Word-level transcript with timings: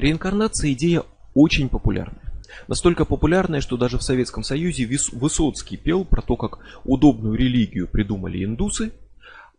Реинкарнация 0.00 0.72
идея 0.72 1.02
очень 1.34 1.68
популярная. 1.68 2.32
Настолько 2.68 3.04
популярная, 3.04 3.60
что 3.60 3.76
даже 3.76 3.98
в 3.98 4.02
Советском 4.02 4.42
Союзе 4.42 4.88
Высоцкий 5.12 5.76
пел 5.76 6.04
про 6.04 6.22
то, 6.22 6.36
как 6.36 6.58
удобную 6.84 7.36
религию 7.36 7.86
придумали 7.86 8.44
индусы, 8.44 8.92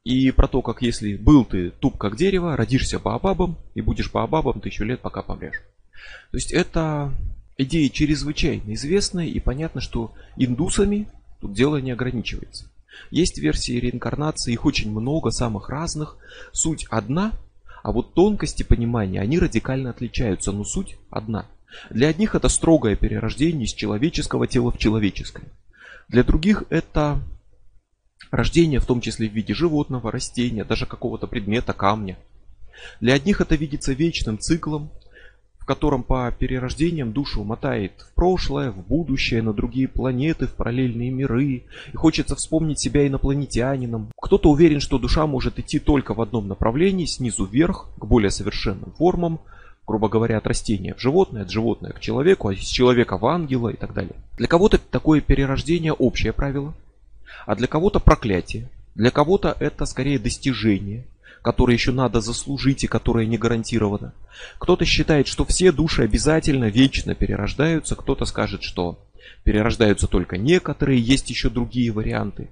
и 0.03 0.31
про 0.31 0.47
то, 0.47 0.61
как 0.61 0.81
если 0.81 1.15
был 1.15 1.45
ты 1.45 1.69
туп 1.69 1.97
как 1.97 2.17
дерево, 2.17 2.57
родишься 2.57 2.97
баобабом 2.97 3.57
и 3.75 3.81
будешь 3.81 4.11
баобабом 4.11 4.59
тысячу 4.59 4.83
лет, 4.83 4.99
пока 4.99 5.21
помрешь. 5.21 5.61
То 6.31 6.37
есть 6.37 6.51
это 6.51 7.13
идея 7.57 7.87
чрезвычайно 7.89 8.73
известная, 8.73 9.27
и 9.27 9.39
понятно, 9.39 9.79
что 9.79 10.13
индусами 10.37 11.07
тут 11.39 11.53
дело 11.53 11.77
не 11.77 11.91
ограничивается. 11.91 12.65
Есть 13.11 13.37
версии 13.37 13.79
реинкарнации, 13.79 14.53
их 14.53 14.65
очень 14.65 14.91
много, 14.91 15.29
самых 15.29 15.69
разных. 15.69 16.17
Суть 16.51 16.87
одна, 16.89 17.33
а 17.83 17.91
вот 17.91 18.13
тонкости 18.13 18.63
понимания, 18.63 19.19
они 19.19 19.39
радикально 19.39 19.89
отличаются, 19.89 20.51
но 20.51 20.63
суть 20.63 20.97
одна. 21.09 21.45
Для 21.89 22.09
одних 22.09 22.35
это 22.35 22.49
строгое 22.49 22.95
перерождение 22.95 23.65
из 23.65 23.73
человеческого 23.73 24.47
тела 24.47 24.71
в 24.71 24.77
человеческое. 24.77 25.47
Для 26.09 26.23
других 26.23 26.63
это 26.69 27.19
рождение, 28.29 28.79
в 28.79 28.85
том 28.85 29.01
числе 29.01 29.29
в 29.29 29.33
виде 29.33 29.53
животного, 29.53 30.11
растения, 30.11 30.63
даже 30.63 30.85
какого-то 30.85 31.27
предмета, 31.27 31.73
камня. 31.73 32.17
Для 32.99 33.13
одних 33.13 33.41
это 33.41 33.55
видится 33.55 33.93
вечным 33.93 34.39
циклом, 34.39 34.91
в 35.61 35.65
котором 35.65 36.01
по 36.01 36.31
перерождениям 36.31 37.13
душу 37.13 37.43
мотает 37.43 37.91
в 37.99 38.15
прошлое, 38.15 38.71
в 38.71 38.85
будущее, 38.87 39.43
на 39.43 39.53
другие 39.53 39.87
планеты, 39.87 40.47
в 40.47 40.53
параллельные 40.55 41.11
миры. 41.11 41.63
И 41.93 41.95
хочется 41.95 42.35
вспомнить 42.35 42.81
себя 42.81 43.07
инопланетянином. 43.07 44.09
Кто-то 44.19 44.49
уверен, 44.49 44.79
что 44.79 44.97
душа 44.97 45.27
может 45.27 45.59
идти 45.59 45.77
только 45.77 46.15
в 46.15 46.21
одном 46.21 46.47
направлении, 46.47 47.05
снизу 47.05 47.45
вверх, 47.45 47.89
к 47.99 48.05
более 48.05 48.31
совершенным 48.31 48.91
формам, 48.97 49.39
грубо 49.85 50.09
говоря, 50.09 50.39
от 50.39 50.47
растения 50.47 50.95
в 50.95 50.99
животное, 50.99 51.43
от 51.43 51.51
животное 51.51 51.91
к 51.91 51.99
человеку, 51.99 52.47
а 52.47 52.53
из 52.53 52.65
человека 52.65 53.19
в 53.19 53.25
ангела 53.27 53.69
и 53.69 53.77
так 53.77 53.93
далее. 53.93 54.15
Для 54.37 54.47
кого-то 54.47 54.79
такое 54.79 55.21
перерождение 55.21 55.93
общее 55.93 56.33
правило, 56.33 56.73
а 57.45 57.55
для 57.55 57.67
кого-то 57.67 57.99
проклятие. 57.99 58.67
Для 58.95 59.11
кого-то 59.11 59.55
это 59.59 59.85
скорее 59.85 60.17
достижение, 60.17 61.05
которое 61.41 61.73
еще 61.73 61.91
надо 61.91 62.21
заслужить 62.21 62.83
и 62.83 62.87
которое 62.87 63.25
не 63.25 63.37
гарантировано. 63.37 64.13
Кто-то 64.59 64.85
считает, 64.85 65.27
что 65.27 65.45
все 65.45 65.71
души 65.71 66.03
обязательно 66.03 66.65
вечно 66.65 67.15
перерождаются, 67.15 67.95
кто-то 67.95 68.25
скажет, 68.25 68.63
что 68.63 69.07
перерождаются 69.43 70.07
только 70.07 70.37
некоторые, 70.37 70.99
есть 70.99 71.29
еще 71.29 71.49
другие 71.49 71.91
варианты. 71.91 72.49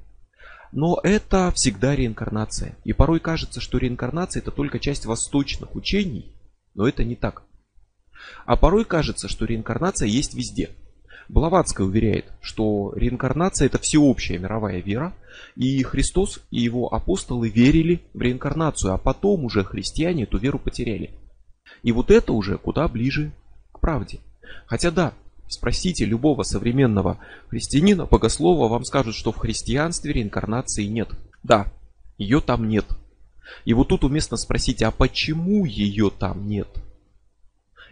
Но 0.72 1.00
это 1.04 1.52
всегда 1.56 1.96
реинкарнация. 1.96 2.76
И 2.84 2.94
порой 2.94 3.20
кажется, 3.20 3.60
что 3.60 3.78
реинкарнация 3.78 4.42
это 4.42 4.52
только 4.52 4.80
часть 4.80 5.06
восточных 5.06 5.76
учений, 5.76 6.34
но 6.76 6.88
это 6.88 7.04
не 7.04 7.16
так. 7.16 7.44
А 8.46 8.56
порой 8.56 8.86
кажется, 8.86 9.28
что 9.28 9.46
реинкарнация 9.46 10.08
есть 10.08 10.36
везде. 10.36 10.70
Блаватская 11.28 11.86
уверяет, 11.86 12.26
что 12.42 12.92
реинкарнация 12.96 13.68
это 13.68 13.78
всеобщая 13.78 14.40
мировая 14.40 14.80
вера, 14.80 15.14
и 15.56 15.84
Христос 15.84 16.42
и 16.52 16.60
его 16.60 16.94
апостолы 16.94 17.50
верили 17.50 18.02
в 18.14 18.22
реинкарнацию, 18.22 18.94
а 18.94 18.98
потом 18.98 19.46
уже 19.46 19.64
христиане 19.64 20.24
эту 20.24 20.38
веру 20.38 20.60
потеряли. 20.60 21.12
И 21.84 21.92
вот 21.92 22.12
это 22.12 22.34
уже 22.34 22.58
куда 22.58 22.88
ближе 22.88 23.32
к 23.72 23.80
правде. 23.80 24.20
Хотя 24.66 24.92
да, 24.92 25.14
спросите 25.48 26.06
любого 26.06 26.44
современного 26.44 27.20
христианина, 27.48 28.06
богослова, 28.06 28.68
вам 28.68 28.84
скажут, 28.84 29.16
что 29.16 29.32
в 29.32 29.38
христианстве 29.38 30.14
реинкарнации 30.14 30.86
нет. 30.86 31.10
Да, 31.44 31.72
ее 32.18 32.42
там 32.42 32.68
нет. 32.68 32.86
И 33.66 33.74
вот 33.74 33.90
тут 33.90 34.04
уместно 34.04 34.38
спросить, 34.38 34.82
а 34.84 34.92
почему 34.92 35.66
ее 35.66 36.12
там 36.12 36.48
нет? 36.48 36.68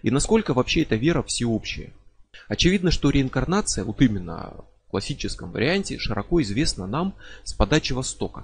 И 0.04 0.12
насколько 0.12 0.54
вообще 0.54 0.84
эта 0.84 0.96
вера 0.96 1.24
всеобщая? 1.24 1.94
Очевидно, 2.48 2.92
что 2.92 3.10
реинкарнация, 3.10 3.84
вот 3.84 4.02
именно 4.02 4.54
классическом 4.90 5.52
варианте, 5.52 5.98
широко 5.98 6.42
известна 6.42 6.88
нам 6.88 7.14
с 7.44 7.54
подачи 7.54 7.94
Востока. 7.94 8.44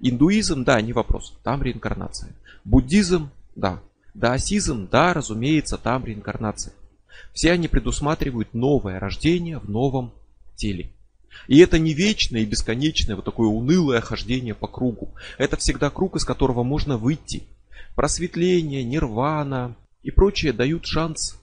Индуизм, 0.00 0.64
да, 0.64 0.80
не 0.80 0.92
вопрос, 0.92 1.36
там 1.42 1.62
реинкарнация. 1.62 2.32
Буддизм, 2.64 3.30
да. 3.56 3.80
Даосизм, 4.14 4.88
да, 4.90 5.12
разумеется, 5.12 5.76
там 5.76 6.04
реинкарнация. 6.04 6.72
Все 7.32 7.52
они 7.52 7.68
предусматривают 7.68 8.54
новое 8.54 8.98
рождение 8.98 9.58
в 9.58 9.68
новом 9.68 10.12
теле. 10.56 10.90
И 11.46 11.58
это 11.58 11.78
не 11.78 11.94
вечное 11.94 12.40
и 12.42 12.46
бесконечное 12.46 13.16
вот 13.16 13.24
такое 13.24 13.48
унылое 13.48 14.00
хождение 14.00 14.54
по 14.54 14.66
кругу. 14.66 15.14
Это 15.36 15.56
всегда 15.56 15.90
круг, 15.90 16.16
из 16.16 16.24
которого 16.24 16.62
можно 16.62 16.96
выйти. 16.96 17.44
Просветление, 17.94 18.82
нирвана 18.82 19.76
и 20.02 20.10
прочее 20.10 20.52
дают 20.52 20.86
шанс 20.86 21.37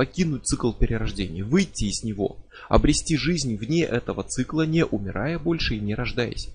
покинуть 0.00 0.46
цикл 0.46 0.72
перерождения, 0.72 1.44
выйти 1.44 1.84
из 1.84 2.02
него, 2.04 2.38
обрести 2.70 3.18
жизнь 3.18 3.54
вне 3.58 3.82
этого 3.82 4.22
цикла, 4.22 4.62
не 4.62 4.82
умирая 4.82 5.38
больше 5.38 5.74
и 5.74 5.78
не 5.78 5.94
рождаясь. 5.94 6.48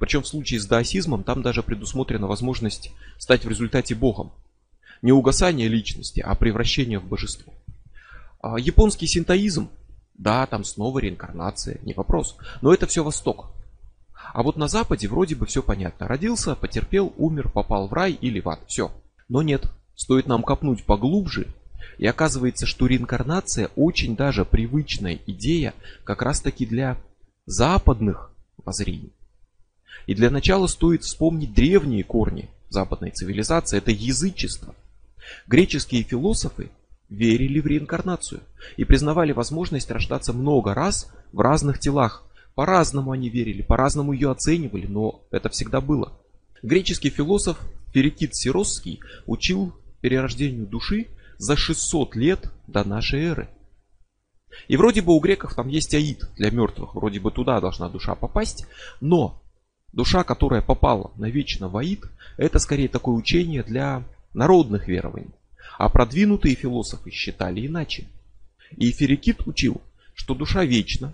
Причем 0.00 0.22
в 0.22 0.26
случае 0.26 0.58
с 0.58 0.66
даосизмом 0.66 1.22
там 1.22 1.42
даже 1.42 1.62
предусмотрена 1.62 2.26
возможность 2.26 2.90
стать 3.18 3.44
в 3.44 3.48
результате 3.48 3.94
богом. 3.94 4.32
Не 5.00 5.12
угасание 5.12 5.68
личности, 5.68 6.18
а 6.18 6.34
превращение 6.34 6.98
в 6.98 7.04
божество. 7.04 7.54
А 8.40 8.58
японский 8.58 9.06
синтоизм, 9.06 9.70
да, 10.14 10.44
там 10.46 10.64
снова 10.64 10.98
реинкарнация, 10.98 11.78
не 11.84 11.94
вопрос, 11.94 12.36
но 12.62 12.74
это 12.74 12.88
все 12.88 13.04
Восток. 13.04 13.54
А 14.34 14.42
вот 14.42 14.56
на 14.56 14.66
Западе 14.66 15.06
вроде 15.06 15.36
бы 15.36 15.46
все 15.46 15.62
понятно. 15.62 16.08
Родился, 16.08 16.56
потерпел, 16.56 17.12
умер, 17.16 17.48
попал 17.50 17.86
в 17.86 17.92
рай 17.92 18.10
или 18.10 18.40
в 18.40 18.48
ад. 18.48 18.58
Все. 18.66 18.90
Но 19.28 19.40
нет. 19.40 19.70
Стоит 19.94 20.26
нам 20.26 20.42
копнуть 20.42 20.84
поглубже, 20.84 21.46
и 21.98 22.06
оказывается, 22.06 22.66
что 22.66 22.86
реинкарнация 22.86 23.70
очень 23.76 24.16
даже 24.16 24.44
привычная 24.44 25.18
идея 25.26 25.74
как 26.04 26.22
раз 26.22 26.40
таки 26.40 26.66
для 26.66 26.96
западных 27.46 28.32
воззрений. 28.64 29.12
И 30.06 30.14
для 30.14 30.30
начала 30.30 30.66
стоит 30.66 31.04
вспомнить 31.04 31.54
древние 31.54 32.04
корни 32.04 32.48
западной 32.68 33.10
цивилизации. 33.10 33.78
Это 33.78 33.90
язычество. 33.90 34.74
Греческие 35.46 36.02
философы 36.02 36.70
верили 37.08 37.60
в 37.60 37.66
реинкарнацию 37.66 38.40
и 38.76 38.84
признавали 38.84 39.32
возможность 39.32 39.90
рождаться 39.90 40.32
много 40.32 40.74
раз 40.74 41.10
в 41.32 41.40
разных 41.40 41.78
телах. 41.78 42.24
По-разному 42.54 43.12
они 43.12 43.28
верили, 43.28 43.62
по-разному 43.62 44.12
ее 44.12 44.30
оценивали, 44.30 44.86
но 44.86 45.22
это 45.30 45.48
всегда 45.48 45.80
было. 45.80 46.12
Греческий 46.62 47.10
философ 47.10 47.58
Перикит 47.92 48.34
Сиросский 48.34 49.00
учил 49.26 49.74
перерождению 50.00 50.66
души 50.66 51.08
за 51.38 51.56
600 51.56 52.16
лет 52.16 52.50
до 52.66 52.84
нашей 52.84 53.24
эры. 53.24 53.48
И 54.68 54.76
вроде 54.76 55.02
бы 55.02 55.14
у 55.14 55.20
греков 55.20 55.54
там 55.54 55.68
есть 55.68 55.94
аид 55.94 56.24
для 56.36 56.50
мертвых, 56.50 56.94
вроде 56.94 57.20
бы 57.20 57.30
туда 57.30 57.60
должна 57.60 57.88
душа 57.88 58.14
попасть, 58.14 58.66
но 59.00 59.42
душа, 59.92 60.24
которая 60.24 60.62
попала 60.62 61.12
навечно 61.16 61.68
в 61.68 61.76
аид, 61.76 62.04
это 62.36 62.58
скорее 62.58 62.88
такое 62.88 63.14
учение 63.14 63.62
для 63.62 64.04
народных 64.34 64.88
верований. 64.88 65.34
А 65.78 65.88
продвинутые 65.88 66.54
философы 66.54 67.10
считали 67.10 67.66
иначе. 67.66 68.06
И 68.76 68.90
Ферикит 68.92 69.46
учил, 69.46 69.80
что 70.14 70.34
душа 70.34 70.64
вечна, 70.64 71.12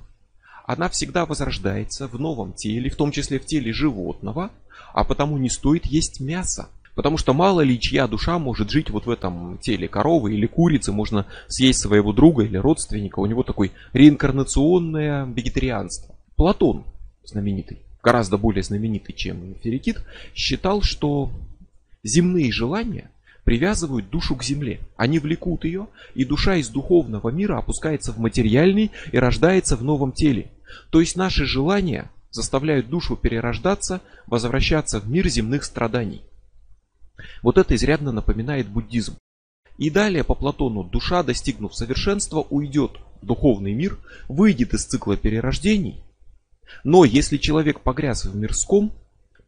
она 0.67 0.89
всегда 0.89 1.25
возрождается 1.25 2.09
в 2.09 2.21
новом 2.21 2.53
теле, 2.53 2.91
в 2.91 2.97
том 2.97 3.11
числе 3.11 3.39
в 3.39 3.47
теле 3.47 3.73
животного, 3.73 4.51
а 4.93 5.05
потому 5.05 5.39
не 5.39 5.49
стоит 5.49 5.87
есть 5.87 6.21
мясо. 6.21 6.69
Потому 6.98 7.16
что 7.16 7.32
мало 7.32 7.60
ли 7.60 7.78
чья 7.78 8.09
душа 8.09 8.41
может 8.41 8.70
жить 8.70 8.91
вот 8.91 9.06
в 9.06 9.10
этом 9.10 9.56
теле 9.59 9.86
коровы 9.86 10.34
или 10.34 10.47
курицы, 10.47 10.91
можно 10.91 11.26
съесть 11.47 11.78
своего 11.78 12.12
друга 12.12 12.42
или 12.42 12.56
родственника. 12.56 13.20
У 13.20 13.26
него 13.26 13.44
такое 13.44 13.70
реинкарнационное 13.92 15.25
вегетарианство. 15.26 16.16
Платон, 16.34 16.82
знаменитый, 17.25 17.78
гораздо 18.03 18.36
более 18.36 18.64
знаменитый, 18.64 19.14
чем 19.14 19.54
Ферикит, 19.62 20.04
считал, 20.34 20.82
что 20.82 21.31
земные 22.03 22.50
желания 22.50 23.12
привязывают 23.44 24.10
душу 24.10 24.34
к 24.34 24.42
земле. 24.42 24.80
Они 24.97 25.20
влекут 25.20 25.65
ее, 25.65 25.86
и 26.16 26.24
душа 26.24 26.56
из 26.56 26.68
духовного 26.68 27.28
мира 27.28 27.59
опускается 27.59 28.10
в 28.12 28.18
материальный 28.18 28.91
и 29.12 29.18
рождается 29.18 29.77
в 29.77 29.84
новом 29.84 30.10
теле. 30.10 30.51
То 30.91 30.98
есть 30.98 31.15
наши 31.15 31.47
желания 31.47 32.10
заставляют 32.33 32.89
душу 32.89 33.15
перерождаться, 33.15 34.01
возвращаться 34.27 34.98
в 34.98 35.09
мир 35.09 35.28
земных 35.28 35.62
страданий. 35.62 36.22
Вот 37.42 37.59
это 37.59 37.75
изрядно 37.75 38.13
напоминает 38.13 38.69
буддизм. 38.69 39.16
И 39.77 39.91
далее 39.91 40.25
по 40.25 40.34
Платону 40.34 40.83
душа, 40.83 41.22
достигнув 41.22 41.75
совершенства, 41.75 42.41
уйдет 42.51 42.98
в 43.22 43.27
духовный 43.27 43.75
мир, 43.75 43.98
выйдет 44.28 44.75
из 44.75 44.84
цикла 44.84 45.16
перерождений. 45.16 46.03
Но 46.84 47.04
если 47.04 47.36
человек 47.36 47.80
погряз 47.80 48.25
в 48.25 48.36
мирском, 48.36 48.92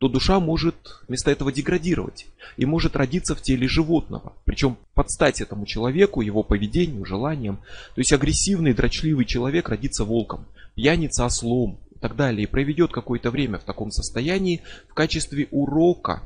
то 0.00 0.08
душа 0.08 0.40
может 0.40 1.02
вместо 1.08 1.30
этого 1.30 1.52
деградировать 1.52 2.26
и 2.56 2.64
может 2.64 2.96
родиться 2.96 3.34
в 3.34 3.42
теле 3.42 3.68
животного. 3.68 4.32
Причем 4.46 4.78
под 4.94 5.10
стать 5.10 5.42
этому 5.42 5.66
человеку, 5.66 6.22
его 6.22 6.42
поведению, 6.42 7.04
желаниям. 7.04 7.58
То 7.94 8.00
есть 8.00 8.12
агрессивный, 8.12 8.72
дрочливый 8.72 9.26
человек 9.26 9.68
родится 9.68 10.04
волком, 10.04 10.46
пьяница 10.74 11.26
ослом 11.26 11.80
и 11.94 11.98
так 11.98 12.16
далее. 12.16 12.44
И 12.44 12.50
проведет 12.50 12.92
какое-то 12.92 13.30
время 13.30 13.58
в 13.58 13.64
таком 13.64 13.90
состоянии 13.90 14.62
в 14.88 14.94
качестве 14.94 15.48
урока 15.50 16.22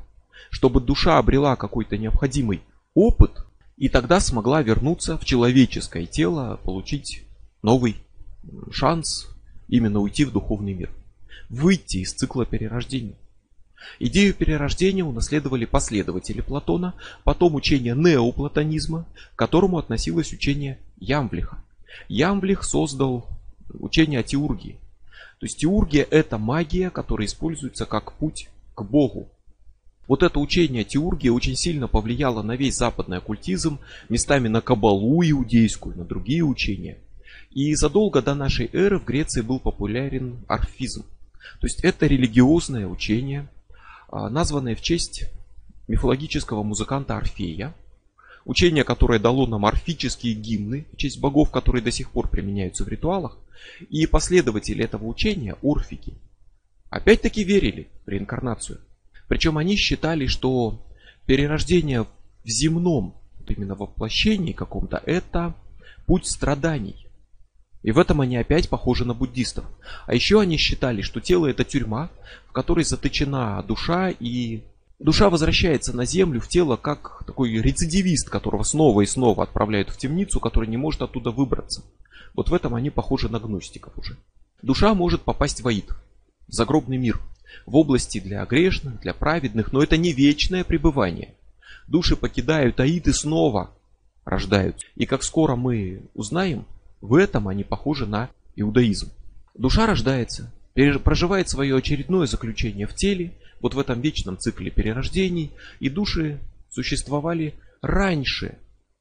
чтобы 0.50 0.80
душа 0.80 1.18
обрела 1.18 1.56
какой-то 1.56 1.96
необходимый 1.96 2.62
опыт, 2.94 3.44
И 3.76 3.88
тогда 3.88 4.20
смогла 4.20 4.62
вернуться 4.62 5.18
в 5.18 5.24
человеческое 5.24 6.06
тело, 6.06 6.60
получить 6.62 7.24
новый 7.60 7.96
шанс 8.70 9.28
именно 9.66 9.98
уйти 9.98 10.24
в 10.24 10.32
духовный 10.32 10.74
мир. 10.74 10.90
Выйти 11.48 11.98
из 11.98 12.12
цикла 12.12 12.46
перерождения. 12.46 13.16
Идею 13.98 14.34
перерождения 14.34 15.04
унаследовали 15.04 15.64
последователи 15.64 16.40
Платона, 16.40 16.94
потом 17.24 17.54
учение 17.54 17.94
неоплатонизма, 17.94 19.06
к 19.34 19.38
которому 19.38 19.78
относилось 19.78 20.32
учение 20.32 20.78
Ямвлиха. 20.98 21.58
Ямвлих 22.08 22.64
создал 22.64 23.26
учение 23.72 24.20
о 24.20 24.22
теургии. 24.22 24.78
То 25.38 25.46
есть 25.46 25.58
теургия 25.58 26.06
это 26.10 26.38
магия, 26.38 26.90
которая 26.90 27.26
используется 27.26 27.86
как 27.86 28.12
путь 28.14 28.48
к 28.74 28.82
Богу. 28.82 29.28
Вот 30.06 30.22
это 30.22 30.38
учение 30.38 30.84
теургии 30.84 31.28
очень 31.28 31.56
сильно 31.56 31.88
повлияло 31.88 32.42
на 32.42 32.56
весь 32.56 32.76
западный 32.76 33.18
оккультизм, 33.18 33.78
местами 34.08 34.48
на 34.48 34.60
кабалу 34.60 35.22
иудейскую, 35.22 35.96
на 35.96 36.04
другие 36.04 36.42
учения. 36.42 36.98
И 37.50 37.74
задолго 37.74 38.20
до 38.20 38.34
нашей 38.34 38.68
эры 38.72 38.98
в 38.98 39.04
Греции 39.04 39.40
был 39.40 39.60
популярен 39.60 40.44
орфизм. 40.48 41.04
То 41.60 41.66
есть 41.66 41.84
это 41.84 42.06
религиозное 42.06 42.86
учение, 42.86 43.48
а, 44.08 44.28
названное 44.28 44.74
в 44.74 44.82
честь 44.82 45.24
мифологического 45.88 46.62
музыканта 46.62 47.16
Орфея, 47.16 47.74
учение, 48.44 48.84
которое 48.84 49.18
дало 49.18 49.46
нам 49.46 49.64
орфические 49.64 50.34
гимны 50.34 50.86
в 50.92 50.96
честь 50.96 51.20
богов, 51.20 51.50
которые 51.50 51.82
до 51.82 51.90
сих 51.90 52.10
пор 52.10 52.28
применяются 52.28 52.84
в 52.84 52.88
ритуалах, 52.88 53.38
и 53.88 54.06
последователи 54.06 54.84
этого 54.84 55.06
учения, 55.06 55.56
орфики, 55.62 56.14
опять-таки 56.90 57.44
верили 57.44 57.88
в 58.04 58.08
реинкарнацию. 58.08 58.80
Причем 59.28 59.58
они 59.58 59.76
считали, 59.76 60.26
что 60.26 60.80
перерождение 61.26 62.02
в 62.02 62.48
земном, 62.48 63.14
вот 63.38 63.50
именно 63.50 63.74
воплощении 63.74 64.52
каком-то, 64.52 65.02
это 65.04 65.54
путь 66.06 66.26
страданий. 66.26 67.06
И 67.82 67.92
в 67.92 67.98
этом 67.98 68.22
они 68.22 68.36
опять 68.36 68.68
похожи 68.68 69.04
на 69.04 69.12
буддистов. 69.12 69.66
А 70.06 70.14
еще 70.14 70.40
они 70.40 70.56
считали, 70.56 71.02
что 71.02 71.20
тело 71.20 71.46
это 71.46 71.64
тюрьма, 71.64 72.10
в 72.48 72.52
которой 72.52 72.84
заточена 72.84 73.62
душа, 73.62 74.08
и 74.08 74.62
душа 74.98 75.28
возвращается 75.28 75.94
на 75.94 76.06
землю 76.06 76.40
в 76.40 76.48
тело 76.48 76.76
как 76.76 77.24
такой 77.26 77.50
рецидивист, 77.50 78.30
которого 78.30 78.62
снова 78.62 79.02
и 79.02 79.06
снова 79.06 79.42
отправляют 79.42 79.90
в 79.90 79.98
темницу, 79.98 80.40
который 80.40 80.66
не 80.66 80.78
может 80.78 81.02
оттуда 81.02 81.30
выбраться. 81.30 81.82
Вот 82.34 82.48
в 82.48 82.54
этом 82.54 82.74
они 82.74 82.88
похожи 82.88 83.28
на 83.28 83.38
гностиков 83.38 83.96
уже. 83.98 84.16
Душа 84.62 84.94
может 84.94 85.22
попасть 85.22 85.60
в 85.60 85.68
Аид, 85.68 85.90
в 86.48 86.52
загробный 86.52 86.96
мир, 86.96 87.20
в 87.66 87.76
области 87.76 88.20
для 88.20 88.44
грешных, 88.44 89.00
для 89.00 89.14
праведных, 89.14 89.72
но 89.72 89.82
это 89.82 89.96
не 89.96 90.12
вечное 90.12 90.64
пребывание. 90.64 91.34
Души 91.86 92.16
покидают 92.16 92.80
Аид 92.80 93.06
и 93.08 93.12
снова 93.12 93.70
рождаются. 94.24 94.86
И 94.96 95.06
как 95.06 95.22
скоро 95.22 95.56
мы 95.56 96.02
узнаем, 96.14 96.66
в 97.00 97.14
этом 97.14 97.48
они 97.48 97.64
похожи 97.64 98.06
на 98.06 98.30
иудаизм. 98.56 99.10
Душа 99.54 99.86
рождается, 99.86 100.52
проживает 101.04 101.48
свое 101.48 101.76
очередное 101.76 102.26
заключение 102.26 102.86
в 102.86 102.94
теле, 102.94 103.34
вот 103.60 103.74
в 103.74 103.78
этом 103.78 104.00
вечном 104.00 104.38
цикле 104.38 104.70
перерождений, 104.70 105.52
и 105.80 105.88
души 105.88 106.38
существовали 106.70 107.54
раньше, 107.82 108.58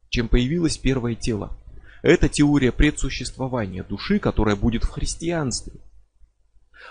чем 0.09 0.27
появилось 0.27 0.77
первое 0.77 1.15
тело. 1.15 1.57
Это 2.01 2.27
теория 2.27 2.71
предсуществования 2.71 3.83
души, 3.83 4.19
которая 4.19 4.55
будет 4.55 4.83
в 4.83 4.89
христианстве. 4.89 5.73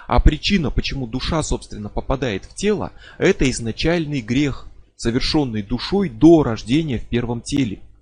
А 0.06 0.20
причина, 0.20 0.70
почему 0.70 1.06
душа, 1.06 1.42
собственно, 1.42 1.88
попадает 1.88 2.44
в 2.44 2.54
тело, 2.54 2.92
это 3.18 3.50
изначальный 3.50 4.20
грех, 4.20 4.66
совершенный 4.96 5.62
душой 5.62 6.08
до 6.08 6.42
рождения 6.42 6.98
в 6.98 7.08
первом 7.08 7.40
теле– 7.40 7.80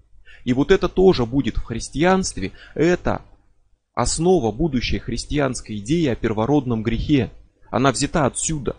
и 0.44 0.52
вот 0.52 0.70
это 0.70 0.88
тоже 0.88 1.26
будет 1.26 1.56
в 1.56 1.62
христианстве. 1.62 2.52
Это 2.74 3.22
основа 3.94 4.52
будущей 4.52 4.98
христианской 4.98 5.78
идеи 5.78 6.06
о 6.06 6.16
первородном 6.16 6.82
грехе. 6.82 7.30
Она 7.70 7.92
взята 7.92 8.26
отсюда. 8.26 8.76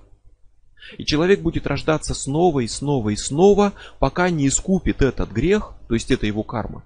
И 0.98 1.06
человек 1.06 1.42
будет 1.42 1.68
рождаться 1.68 2.14
снова 2.14 2.62
и 2.62 2.68
снова 2.68 3.10
и 3.10 3.16
снова, 3.16 3.74
пока 4.00 4.30
не 4.30 4.48
искупит 4.48 5.02
этот 5.02 5.32
грех, 5.32 5.76
то 5.88 5.94
есть 5.94 6.10
это 6.10 6.26
его 6.26 6.44
карма. 6.44 6.84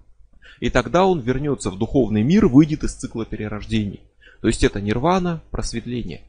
И 0.60 0.70
тогда 0.70 1.06
он 1.06 1.22
вернется 1.22 1.72
в 1.72 1.78
духовный 1.78 2.22
мир, 2.22 2.48
выйдет 2.48 2.84
из 2.84 2.94
цикла 2.96 3.26
перерождений. 3.26 4.02
То 4.42 4.48
есть 4.48 4.64
это 4.64 4.82
нирвана, 4.82 5.42
просветление. 5.52 6.22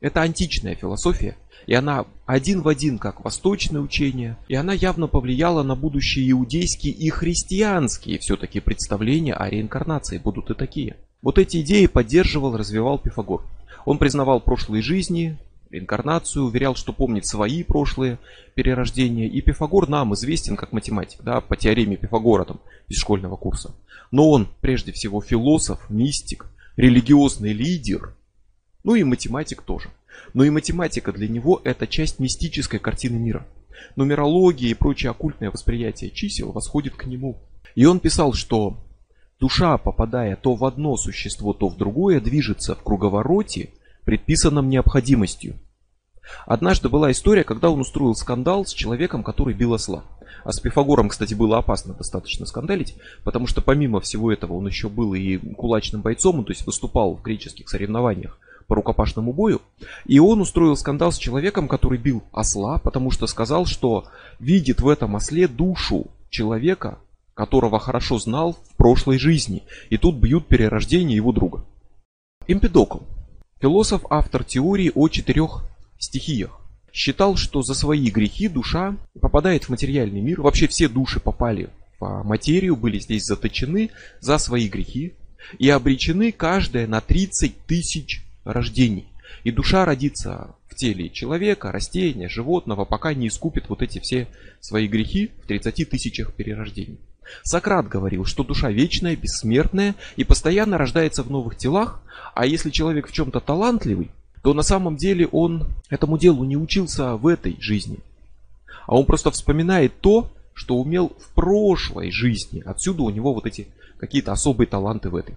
Это 0.00 0.22
античная 0.22 0.76
философия, 0.76 1.36
и 1.66 1.74
она 1.74 2.06
один 2.24 2.62
в 2.62 2.68
один 2.68 2.98
как 2.98 3.24
восточное 3.24 3.80
учение, 3.80 4.36
и 4.46 4.54
она 4.54 4.72
явно 4.72 5.08
повлияла 5.08 5.64
на 5.64 5.74
будущие 5.74 6.30
иудейские 6.30 6.92
и 6.92 7.10
христианские 7.10 8.18
все-таки 8.20 8.60
представления 8.60 9.34
о 9.34 9.50
реинкарнации, 9.50 10.18
будут 10.18 10.50
и 10.50 10.54
такие. 10.54 10.96
Вот 11.20 11.36
эти 11.38 11.62
идеи 11.62 11.86
поддерживал, 11.86 12.56
развивал 12.56 12.98
Пифагор. 12.98 13.42
Он 13.84 13.98
признавал 13.98 14.40
прошлые 14.40 14.82
жизни, 14.82 15.36
реинкарнацию, 15.70 16.44
уверял, 16.44 16.74
что 16.76 16.92
помнит 16.92 17.26
свои 17.26 17.62
прошлые 17.64 18.18
перерождения. 18.54 19.28
И 19.28 19.40
Пифагор 19.40 19.88
нам 19.88 20.14
известен 20.14 20.56
как 20.56 20.72
математик, 20.72 21.22
да, 21.22 21.40
по 21.40 21.56
теореме 21.56 21.96
Пифагора 21.96 22.44
там, 22.44 22.60
из 22.86 22.98
школьного 22.98 23.36
курса. 23.36 23.74
Но 24.10 24.30
он 24.30 24.48
прежде 24.60 24.92
всего 24.92 25.20
философ, 25.20 25.90
мистик, 25.90 26.46
религиозный 26.78 27.52
лидер, 27.52 28.14
ну 28.84 28.94
и 28.94 29.02
математик 29.02 29.62
тоже. 29.62 29.90
Но 30.32 30.44
и 30.44 30.50
математика 30.50 31.12
для 31.12 31.28
него 31.28 31.60
это 31.64 31.86
часть 31.86 32.20
мистической 32.20 32.78
картины 32.78 33.18
мира. 33.18 33.46
Нумерология 33.96 34.70
и 34.70 34.74
прочее 34.74 35.10
оккультное 35.10 35.50
восприятие 35.50 36.10
чисел 36.10 36.52
восходит 36.52 36.94
к 36.94 37.06
нему. 37.06 37.36
И 37.74 37.84
он 37.84 37.98
писал, 37.98 38.32
что 38.32 38.78
душа, 39.40 39.76
попадая 39.76 40.36
то 40.36 40.54
в 40.54 40.64
одно 40.64 40.96
существо, 40.96 41.52
то 41.52 41.68
в 41.68 41.76
другое, 41.76 42.20
движется 42.20 42.76
в 42.76 42.82
круговороте, 42.82 43.70
предписанном 44.04 44.68
необходимостью. 44.68 45.56
Однажды 46.46 46.88
была 46.88 47.10
история, 47.10 47.44
когда 47.44 47.70
он 47.70 47.80
устроил 47.80 48.14
скандал 48.14 48.64
с 48.64 48.72
человеком, 48.72 49.22
который 49.22 49.54
бил 49.54 49.74
осла. 49.74 50.04
А 50.44 50.52
с 50.52 50.60
Пифагором, 50.60 51.08
кстати, 51.08 51.34
было 51.34 51.58
опасно 51.58 51.94
достаточно 51.94 52.46
скандалить, 52.46 52.96
потому 53.24 53.46
что 53.46 53.60
помимо 53.60 54.00
всего 54.00 54.32
этого 54.32 54.54
он 54.54 54.66
еще 54.66 54.88
был 54.88 55.14
и 55.14 55.36
кулачным 55.36 56.00
бойцом, 56.00 56.44
то 56.44 56.52
есть 56.52 56.66
выступал 56.66 57.14
в 57.14 57.22
греческих 57.22 57.68
соревнованиях 57.68 58.38
по 58.66 58.76
рукопашному 58.76 59.32
бою. 59.32 59.60
И 60.06 60.18
он 60.18 60.40
устроил 60.40 60.76
скандал 60.76 61.10
с 61.10 61.18
человеком, 61.18 61.68
который 61.68 61.98
бил 61.98 62.22
осла, 62.32 62.78
потому 62.78 63.10
что 63.10 63.26
сказал, 63.26 63.66
что 63.66 64.04
видит 64.38 64.80
в 64.80 64.88
этом 64.88 65.16
осле 65.16 65.48
душу 65.48 66.06
человека, 66.30 66.98
которого 67.34 67.78
хорошо 67.78 68.18
знал 68.18 68.52
в 68.52 68.76
прошлой 68.76 69.18
жизни. 69.18 69.64
И 69.90 69.96
тут 69.96 70.16
бьют 70.16 70.46
перерождение 70.46 71.16
его 71.16 71.32
друга. 71.32 71.64
Эмпидокл. 72.46 73.00
Философ, 73.60 74.04
автор 74.10 74.44
теории 74.44 74.92
о 74.94 75.08
четырех 75.08 75.64
стихиях. 75.98 76.60
Считал, 76.92 77.36
что 77.36 77.62
за 77.62 77.74
свои 77.74 78.10
грехи 78.10 78.48
душа 78.48 78.96
попадает 79.20 79.64
в 79.64 79.68
материальный 79.68 80.20
мир. 80.20 80.40
Вообще 80.40 80.66
все 80.66 80.88
души 80.88 81.20
попали 81.20 81.70
в 82.00 82.22
материю, 82.24 82.76
были 82.76 82.98
здесь 82.98 83.24
заточены 83.24 83.90
за 84.20 84.38
свои 84.38 84.68
грехи 84.68 85.14
и 85.58 85.68
обречены 85.68 86.32
каждая 86.32 86.86
на 86.86 87.00
30 87.00 87.66
тысяч 87.66 88.24
рождений. 88.44 89.06
И 89.44 89.50
душа 89.50 89.84
родится 89.84 90.54
в 90.68 90.74
теле 90.74 91.10
человека, 91.10 91.70
растения, 91.70 92.28
животного, 92.28 92.84
пока 92.84 93.14
не 93.14 93.28
искупит 93.28 93.68
вот 93.68 93.82
эти 93.82 93.98
все 93.98 94.28
свои 94.60 94.88
грехи 94.88 95.30
в 95.42 95.46
30 95.46 95.88
тысячах 95.88 96.34
перерождений. 96.34 96.98
Сократ 97.42 97.88
говорил, 97.88 98.24
что 98.24 98.42
душа 98.42 98.70
вечная, 98.70 99.16
бессмертная 99.16 99.94
и 100.16 100.24
постоянно 100.24 100.78
рождается 100.78 101.22
в 101.22 101.30
новых 101.30 101.56
телах, 101.56 102.02
а 102.34 102.46
если 102.46 102.70
человек 102.70 103.08
в 103.08 103.12
чем-то 103.12 103.40
талантливый, 103.40 104.10
то 104.42 104.54
на 104.54 104.62
самом 104.62 104.96
деле 104.96 105.26
он 105.26 105.68
этому 105.90 106.18
делу 106.18 106.44
не 106.44 106.56
учился 106.56 107.16
в 107.16 107.26
этой 107.26 107.56
жизни. 107.60 107.98
А 108.86 108.96
он 108.96 109.04
просто 109.04 109.30
вспоминает 109.30 110.00
то, 110.00 110.30
что 110.54 110.76
умел 110.76 111.12
в 111.18 111.34
прошлой 111.34 112.10
жизни. 112.10 112.62
Отсюда 112.64 113.02
у 113.02 113.10
него 113.10 113.34
вот 113.34 113.46
эти 113.46 113.68
какие-то 113.98 114.32
особые 114.32 114.66
таланты 114.66 115.10
в 115.10 115.16
этой. 115.16 115.34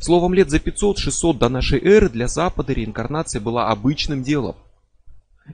Словом, 0.00 0.34
лет 0.34 0.50
за 0.50 0.58
500-600 0.58 1.38
до 1.38 1.48
нашей 1.48 1.80
эры 1.80 2.08
для 2.08 2.28
Запада 2.28 2.72
реинкарнация 2.72 3.40
была 3.40 3.70
обычным 3.70 4.22
делом. 4.22 4.56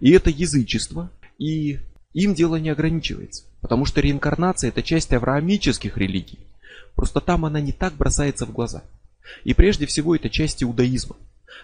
И 0.00 0.10
это 0.10 0.30
язычество, 0.30 1.10
и 1.38 1.78
им 2.12 2.34
дело 2.34 2.56
не 2.56 2.70
ограничивается. 2.70 3.44
Потому 3.60 3.84
что 3.84 4.00
реинкарнация 4.00 4.68
это 4.68 4.82
часть 4.82 5.12
авраамических 5.12 5.96
религий. 5.96 6.38
Просто 6.94 7.20
там 7.20 7.44
она 7.44 7.60
не 7.60 7.72
так 7.72 7.94
бросается 7.94 8.46
в 8.46 8.52
глаза. 8.52 8.82
И 9.44 9.54
прежде 9.54 9.86
всего 9.86 10.14
это 10.14 10.30
часть 10.30 10.62
иудаизма. 10.62 11.16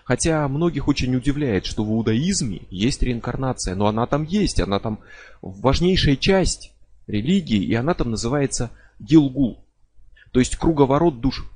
Хотя 0.04 0.46
многих 0.48 0.88
очень 0.88 1.14
удивляет, 1.14 1.66
что 1.66 1.84
в 1.84 1.88
иудаизме 1.88 2.62
есть 2.70 3.02
реинкарнация, 3.02 3.74
но 3.74 3.86
она 3.86 4.06
там 4.06 4.24
есть, 4.24 4.60
она 4.60 4.78
там 4.78 4.98
важнейшая 5.40 6.16
часть 6.16 6.72
религии, 7.06 7.62
и 7.62 7.74
она 7.74 7.94
там 7.94 8.10
называется 8.10 8.70
Гилгул, 8.98 9.64
то 10.32 10.40
есть 10.40 10.56
круговорот 10.56 11.20
душ. 11.20 11.46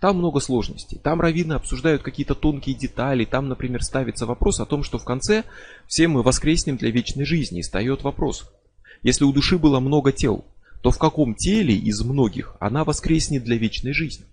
Там 0.00 0.18
много 0.18 0.40
сложностей. 0.40 0.98
Там 0.98 1.20
раввины 1.20 1.54
обсуждают 1.54 2.02
какие-то 2.02 2.34
тонкие 2.34 2.76
детали. 2.76 3.24
Там, 3.24 3.48
например, 3.48 3.82
ставится 3.82 4.26
вопрос 4.26 4.60
о 4.60 4.66
том, 4.66 4.82
что 4.82 4.98
в 4.98 5.04
конце 5.04 5.44
все 5.86 6.08
мы 6.08 6.22
воскреснем 6.22 6.76
для 6.76 6.90
вечной 6.90 7.24
жизни. 7.24 7.60
И 7.60 7.62
встает 7.62 8.02
вопрос. 8.02 8.50
Если 9.02 9.24
у 9.24 9.32
души 9.32 9.56
было 9.56 9.80
много 9.80 10.12
тел, 10.12 10.44
то 10.82 10.90
в 10.90 10.98
каком 10.98 11.34
теле 11.34 11.74
из 11.74 12.02
многих 12.02 12.56
она 12.60 12.84
воскреснет 12.84 13.44
для 13.44 13.56
вечной 13.56 13.94
жизни. 13.94 14.26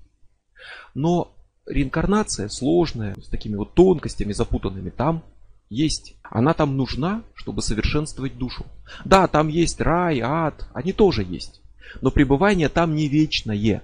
Но 0.94 1.34
реинкарнация 1.72 2.50
сложная, 2.50 3.16
с 3.16 3.28
такими 3.28 3.56
вот 3.56 3.74
тонкостями 3.74 4.34
запутанными, 4.34 4.90
там 4.90 5.24
есть. 5.70 6.16
Она 6.24 6.54
там 6.54 6.78
нужна, 6.78 7.24
чтобы 7.34 7.62
совершенствовать 7.62 8.38
душу. 8.38 8.66
Да, 9.06 9.28
там 9.28 9.48
есть 9.48 9.82
рай, 9.82 10.20
ад, 10.20 10.68
они 10.74 10.94
тоже 10.94 11.24
есть. 11.24 11.62
Но 12.02 12.12
пребывание 12.12 12.70
там 12.70 12.96
не 12.96 13.08
вечное. 13.08 13.82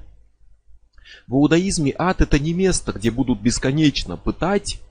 В 1.28 1.34
иудаизме 1.34 1.94
ад 1.98 2.22
это 2.22 2.40
не 2.40 2.54
место, 2.54 2.92
где 2.92 3.10
будут 3.12 3.42
бесконечно 3.42 4.18
пытать 4.18 4.82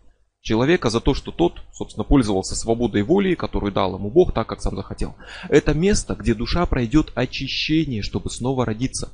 человека 0.41 0.91
за 0.91 1.01
то, 1.01 1.13
что 1.13 1.33
тот, 1.33 1.63
собственно, 1.73 2.05
пользовался 2.05 2.55
свободой 2.55 3.03
воли, 3.03 3.35
которую 3.35 3.73
дал 3.73 3.97
ему 3.97 4.11
Бог 4.11 4.33
так, 4.33 4.47
как 4.47 4.63
сам 4.63 4.77
захотел. 4.77 5.17
Это 5.49 5.75
место, 5.75 6.15
где 6.15 6.35
душа 6.35 6.65
пройдет 6.67 7.13
очищение, 7.15 8.03
чтобы 8.03 8.31
снова 8.31 8.65
родиться. 8.65 9.13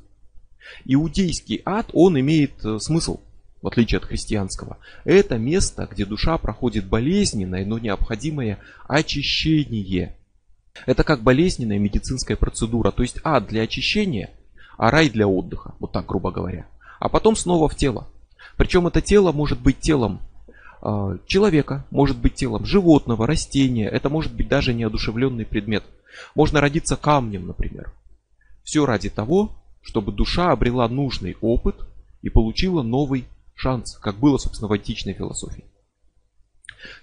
Иудейский 0.85 1.63
ад, 1.65 1.91
он 1.93 2.19
имеет 2.19 2.65
э, 2.65 2.79
смысл– 2.79 3.21
в 3.63 3.69
отличие 3.69 3.99
от 3.99 4.05
христианского. 4.05 4.79
Это 5.05 5.39
место, 5.39 5.89
где 5.91 6.05
душа 6.05 6.37
проходит 6.37 6.87
болезненное, 6.87 7.65
но 7.65 7.79
необходимое 7.79 8.59
очищение. 8.89 10.17
Это 10.87 11.05
как 11.05 11.23
болезненная 11.23 11.79
медицинская 11.79 12.37
процедура, 12.37 12.91
то 12.91 13.03
есть 13.03 13.19
ад 13.23 13.47
для 13.47 13.63
очищения, 13.63 14.31
а 14.77 14.91
рай 14.91 15.09
для 15.09 15.29
отдыха, 15.29 15.75
вот 15.79 15.93
так 15.93 16.07
грубо 16.07 16.33
говоря. 16.33 16.67
А 16.99 17.09
потом 17.09 17.37
снова 17.37 17.69
в 17.69 17.77
тело. 17.77 18.09
Причем 18.57 18.87
это 18.87 19.01
тело 19.01 19.33
может 19.33 19.61
быть 19.61 19.79
телом 19.79 20.21
э, 20.83 21.19
человека, 21.27 21.87
может 21.91 22.19
быть 22.19 22.35
телом 22.35 22.65
животного, 22.65 23.27
растения, 23.27 23.89
это 23.89 24.09
может 24.09 24.35
быть 24.35 24.49
даже 24.49 24.75
неодушевленный 24.75 25.47
предмет. 25.47 25.85
Можно 26.35 26.61
родиться 26.61 26.97
камнем, 26.97 27.47
например. 27.47 27.93
Все 28.65 28.87
ради 28.87 29.09
того, 29.09 29.53
чтобы 29.83 30.13
душа 30.13 30.51
обрела 30.51 30.89
нужный 30.89 31.37
опыт 31.41 31.77
и 32.23 32.29
получила 32.29 32.83
новый 32.83 33.27
шанс, 33.55 33.97
как 33.97 34.17
было, 34.17 34.39
собственно, 34.39 34.69
в 34.69 34.73
античной 34.73 35.15
философии. 35.15 35.65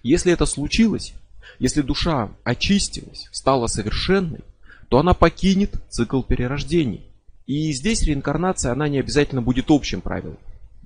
Если 0.04 0.32
это 0.32 0.46
случилось, 0.46 1.14
если 1.58 1.82
душа 1.82 2.32
очистилась, 2.44 3.28
стала 3.32 3.68
совершенной, 3.68 4.42
то 4.90 5.00
она 5.00 5.14
покинет 5.14 5.76
цикл 5.90 6.22
перерождений. 6.22 7.06
И 7.46 7.72
здесь 7.74 8.04
реинкарнация, 8.04 8.72
она 8.72 8.88
не 8.88 9.00
обязательно 9.00 9.42
будет 9.42 9.72
общим 9.72 10.02
правилом. 10.02 10.38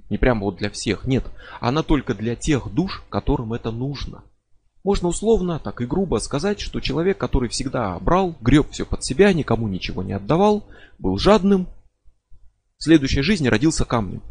Не 0.09 0.17
прямо 0.17 0.41
вот 0.41 0.57
для 0.57 0.69
всех, 0.69 1.05
нет. 1.05 1.25
Она 1.59 1.83
только 1.83 2.13
для 2.13 2.35
тех 2.35 2.73
душ, 2.73 3.03
которым 3.09 3.53
это 3.53 3.71
нужно. 3.71 4.23
Можно 4.83 5.07
условно, 5.07 5.59
так 5.59 5.79
и 5.81 5.85
грубо 5.85 6.17
сказать, 6.17 6.59
что 6.59 6.81
человек, 6.81 7.17
который 7.17 7.49
всегда 7.49 7.97
брал, 7.99 8.35
греб 8.41 8.67
все 8.71 8.85
под 8.85 9.03
себя, 9.03 9.31
никому 9.31 9.67
ничего 9.67 10.03
не 10.03 10.13
отдавал, 10.13 10.67
был 10.99 11.17
жадным, 11.17 11.67
в 12.77 12.83
следующей 12.83 13.21
жизни 13.21 13.47
родился 13.47 13.85
камнем. 13.85 14.21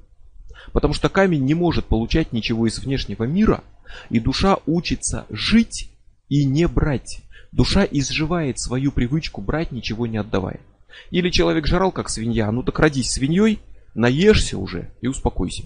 Потому 0.72 0.94
что 0.94 1.08
камень 1.08 1.44
не 1.44 1.54
может 1.54 1.86
получать 1.86 2.32
ничего 2.32 2.66
из 2.66 2.78
внешнего 2.78 3.24
мира, 3.24 3.64
и 4.10 4.20
душа 4.20 4.58
учится 4.66 5.26
жить 5.30 5.90
и 6.28 6.44
не 6.44 6.68
брать. 6.68 7.20
Душа 7.50 7.84
изживает 7.84 8.58
свою 8.58 8.92
привычку 8.92 9.40
брать, 9.40 9.72
ничего 9.72 10.06
не 10.06 10.16
отдавая. 10.16 10.60
Или 11.10 11.30
человек 11.30 11.66
жрал 11.66 11.92
как 11.92 12.08
свинья, 12.08 12.50
ну 12.50 12.62
так 12.62 12.78
родись 12.78 13.10
свиньей, 13.10 13.58
наешься 13.94 14.58
уже 14.58 14.90
и 15.00 15.08
успокойся. 15.08 15.64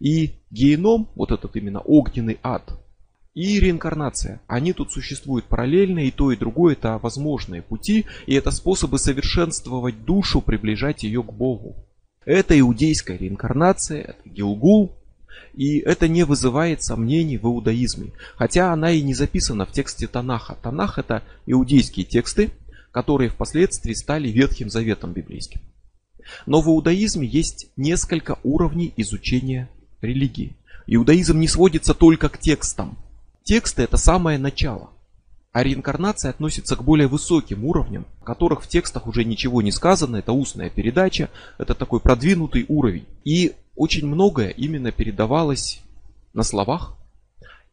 И 0.00 0.34
геном, 0.50 1.08
вот 1.14 1.30
этот 1.30 1.54
именно 1.56 1.80
огненный 1.80 2.38
ад, 2.42 2.78
и 3.34 3.60
реинкарнация, 3.60 4.40
они 4.48 4.72
тут 4.72 4.90
существуют 4.90 5.44
параллельно, 5.44 6.00
и 6.00 6.10
то, 6.10 6.32
и 6.32 6.36
другое 6.36 6.72
это 6.72 6.98
возможные 6.98 7.62
пути, 7.62 8.06
и 8.26 8.34
это 8.34 8.50
способы 8.50 8.98
совершенствовать 8.98 10.04
душу, 10.04 10.40
приближать 10.40 11.04
ее 11.04 11.22
к 11.22 11.32
Богу. 11.32 11.87
Это 12.28 12.60
иудейская 12.60 13.16
реинкарнация, 13.16 14.02
это 14.02 14.28
Гилгул, 14.28 14.94
и 15.54 15.78
это 15.78 16.08
не 16.08 16.24
вызывает 16.24 16.82
сомнений 16.82 17.38
в 17.38 17.44
иудаизме. 17.44 18.12
Хотя 18.36 18.70
она 18.70 18.90
и 18.90 19.00
не 19.00 19.14
записана 19.14 19.64
в 19.64 19.72
тексте 19.72 20.06
Танаха. 20.06 20.54
Танах 20.62 20.98
это 20.98 21.22
иудейские 21.46 22.04
тексты, 22.04 22.50
которые 22.90 23.30
впоследствии 23.30 23.94
стали 23.94 24.28
Ветхим 24.28 24.68
Заветом 24.68 25.14
библейским. 25.14 25.62
Но 26.44 26.60
в 26.60 26.66
иудаизме 26.66 27.26
есть 27.26 27.70
несколько 27.78 28.38
уровней 28.42 28.92
изучения 28.98 29.70
религии. 30.02 30.54
Иудаизм 30.86 31.38
не 31.38 31.48
сводится 31.48 31.94
только 31.94 32.28
к 32.28 32.36
текстам. 32.36 32.98
Тексты 33.42 33.84
это 33.84 33.96
самое 33.96 34.36
начало. 34.36 34.90
А 35.58 35.64
реинкарнация 35.64 36.30
относится 36.30 36.76
к 36.76 36.84
более 36.84 37.08
высоким 37.08 37.64
уровням, 37.64 38.06
о 38.20 38.24
которых 38.24 38.62
в 38.62 38.68
текстах 38.68 39.08
уже 39.08 39.24
ничего 39.24 39.60
не 39.60 39.72
сказано, 39.72 40.18
это 40.18 40.30
устная 40.30 40.70
передача, 40.70 41.30
это 41.58 41.74
такой 41.74 41.98
продвинутый 41.98 42.64
уровень. 42.68 43.06
И 43.24 43.56
очень 43.74 44.06
многое 44.06 44.50
именно 44.50 44.92
передавалось 44.92 45.80
на 46.32 46.44
словах 46.44 46.96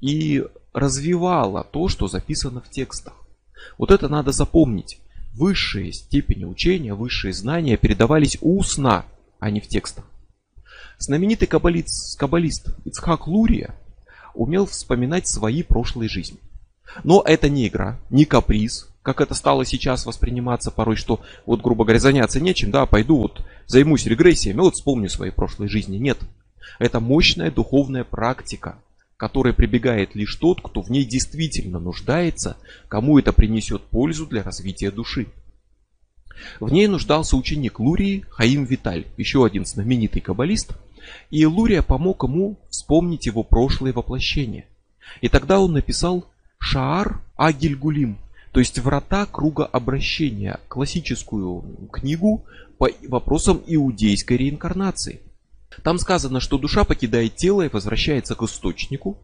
и 0.02 0.44
развивало 0.74 1.64
то, 1.64 1.88
что 1.88 2.08
записано 2.08 2.60
в 2.60 2.72
текстах. 2.72 3.14
Вот 3.78 3.92
это 3.92 4.10
надо 4.10 4.32
запомнить. 4.32 4.98
Высшие 5.36 5.94
степени 5.94 6.44
учения, 6.44 6.96
высшие 6.96 7.34
знания 7.34 7.78
передавались 7.78 8.40
устно, 8.42 9.06
а 9.38 9.52
не 9.52 9.62
в 9.62 9.68
текстах. 9.68 10.06
Знаменитый 10.98 11.48
каббалист, 11.48 12.18
каббалист 12.18 12.68
Ицхак 12.84 13.28
Лурия 13.28 13.76
умел 14.34 14.66
вспоминать 14.66 15.28
свои 15.28 15.62
прошлые 15.62 16.10
жизни. 16.10 16.40
Но 17.04 17.22
это 17.26 17.50
не 17.50 17.68
игра, 17.68 18.00
не 18.10 18.26
каприз, 18.26 18.90
как 19.06 19.22
это 19.22 19.36
стало 19.36 19.66
сейчас 19.66 20.06
восприниматься 20.06 20.72
порой, 20.72 20.96
что 20.96 21.20
вот, 21.46 21.62
грубо 21.62 21.84
говоря, 21.84 22.00
заняться 22.00 22.40
нечем, 22.40 22.72
да, 22.72 22.86
пойду 22.86 23.18
вот 23.18 23.46
займусь 23.68 24.08
регрессиями, 24.08 24.62
вот 24.62 24.76
вспомню 24.76 25.10
свои 25.10 25.30
прошлые 25.30 25.70
жизни. 25.70 25.98
Нет. 25.98 26.18
Это 26.80 27.00
мощная 27.00 27.52
духовная 27.52 28.04
практика, 28.04 28.80
которой 29.18 29.54
прибегает 29.54 30.16
лишь 30.16 30.36
тот, 30.36 30.60
кто 30.62 30.82
в 30.82 30.90
ней 30.90 31.06
действительно 31.06 31.80
нуждается, 31.80 32.58
кому 32.88 33.20
это 33.20 33.32
принесет 33.32 33.84
пользу 33.84 34.26
для 34.26 34.44
развития 34.44 34.92
души. 34.92 35.28
В 36.60 36.72
ней 36.72 36.88
нуждался 36.88 37.38
ученик 37.38 37.80
Лурии 37.80 38.26
Хаим 38.30 38.66
Виталь, 38.66 39.06
еще 39.18 39.46
один 39.46 39.66
знаменитый 39.66 40.22
каббалист, 40.22 40.72
и 41.30 41.46
Лурия 41.46 41.82
помог 41.82 42.24
ему 42.24 42.58
вспомнить 42.70 43.26
его 43.26 43.44
прошлое 43.44 43.94
воплощение. 43.94 44.66
И 45.22 45.30
тогда 45.30 45.60
он 45.60 45.74
написал 45.74 46.26
Шаар 46.66 47.22
Агильгулим, 47.36 48.18
то 48.52 48.60
есть 48.60 48.80
врата 48.80 49.28
круга 49.28 49.68
обращения, 49.68 50.60
классическую 50.68 51.62
книгу 51.92 52.44
по 52.80 52.90
вопросам 53.08 53.62
иудейской 53.68 54.38
реинкарнации. 54.38 55.22
Там 55.84 56.00
сказано, 56.00 56.40
что 56.40 56.58
душа 56.58 56.84
покидает 56.84 57.36
тело 57.36 57.62
и 57.62 57.70
возвращается 57.70 58.34
к 58.34 58.42
источнику, 58.42 59.20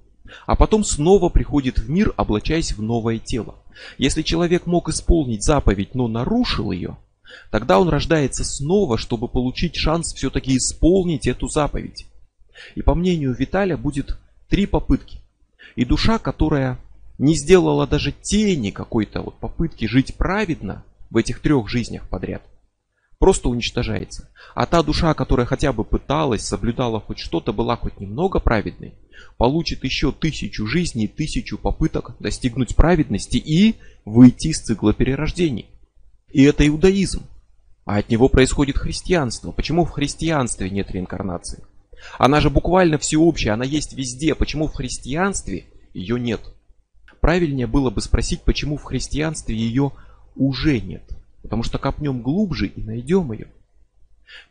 а 0.46 0.56
потом 0.56 0.84
снова 0.84 1.30
приходит 1.30 1.80
в 1.80 1.90
мир, 1.90 2.14
облачаясь 2.16 2.74
в 2.74 2.82
новое 2.84 3.18
тело. 3.18 3.56
Если 3.98 4.22
человек 4.22 4.68
мог 4.68 4.90
исполнить 4.90 5.44
заповедь, 5.44 5.96
но 5.96 6.08
нарушил 6.08 6.72
ее, 6.72 7.00
тогда 7.50 7.80
он 7.80 7.90
рождается 7.90 8.44
снова, 8.44 9.00
чтобы 9.00 9.28
получить 9.28 9.76
шанс 9.76 10.14
все-таки 10.14 10.56
исполнить 10.56 11.26
эту 11.26 11.48
заповедь. 11.48 12.06
И 12.76 12.84
по 12.84 12.94
мнению 12.94 13.34
Виталя 13.34 13.78
будет 13.78 14.20
три 14.48 14.68
попытки. 14.68 15.22
И 15.76 15.86
душа, 15.86 16.20
которая 16.20 16.78
не 17.22 17.36
сделала 17.36 17.86
даже 17.86 18.12
тени 18.12 18.72
какой-то 18.72 19.22
вот 19.22 19.36
попытки 19.36 19.86
жить 19.86 20.16
праведно 20.16 20.84
в 21.12 21.18
этих 21.18 21.40
трех 21.40 21.70
жизнях 21.70 22.10
подряд, 22.10 22.42
просто 23.20 23.48
уничтожается. 23.48 24.30
А 24.56 24.66
та 24.66 24.82
душа, 24.82 25.14
которая 25.14 25.46
хотя 25.46 25.72
бы 25.72 25.84
пыталась, 25.84 26.42
соблюдала 26.42 27.00
хоть 27.00 27.20
что-то, 27.20 27.54
была 27.54 27.78
хоть 27.78 28.00
немного 28.00 28.40
праведной, 28.40 28.96
получит 29.38 29.84
еще 29.84 30.12
тысячу 30.12 30.66
жизней, 30.66 31.08
тысячу 31.08 31.60
попыток 31.60 32.16
достигнуть 32.20 32.76
праведности 32.76 33.38
и 33.38 33.76
выйти 34.04 34.48
из 34.48 34.62
цикла 34.62 34.92
перерождений. 34.92 35.70
И 36.32 36.42
это 36.42 36.68
иудаизм. 36.68 37.28
А 37.86 37.98
от 37.98 38.10
него 38.10 38.30
происходит 38.30 38.80
христианство. 38.80 39.52
Почему 39.52 39.86
в 39.86 39.92
христианстве 39.92 40.72
нет 40.72 40.90
реинкарнации? 40.90 41.64
Она 42.18 42.42
же 42.42 42.50
буквально 42.50 42.98
всеобщая, 42.98 43.52
она 43.52 43.66
есть 43.66 43.94
везде. 43.94 44.34
Почему 44.34 44.66
в 44.66 44.74
христианстве 44.74 45.66
ее 45.94 46.20
нет? 46.20 46.42
Правильнее 47.22 47.68
было 47.68 47.92
бы 47.92 48.02
спросить, 48.02 48.42
почему 48.42 48.78
в 48.78 48.84
христианстве 48.84 49.56
ее 49.56 49.92
уже 50.36 50.82
нет. 50.82 51.04
Потому 51.44 51.64
что 51.64 51.78
копнем 51.78 52.22
глубже 52.22 52.68
и 52.68 52.82
найдем 52.82 53.32
ее. 53.32 53.48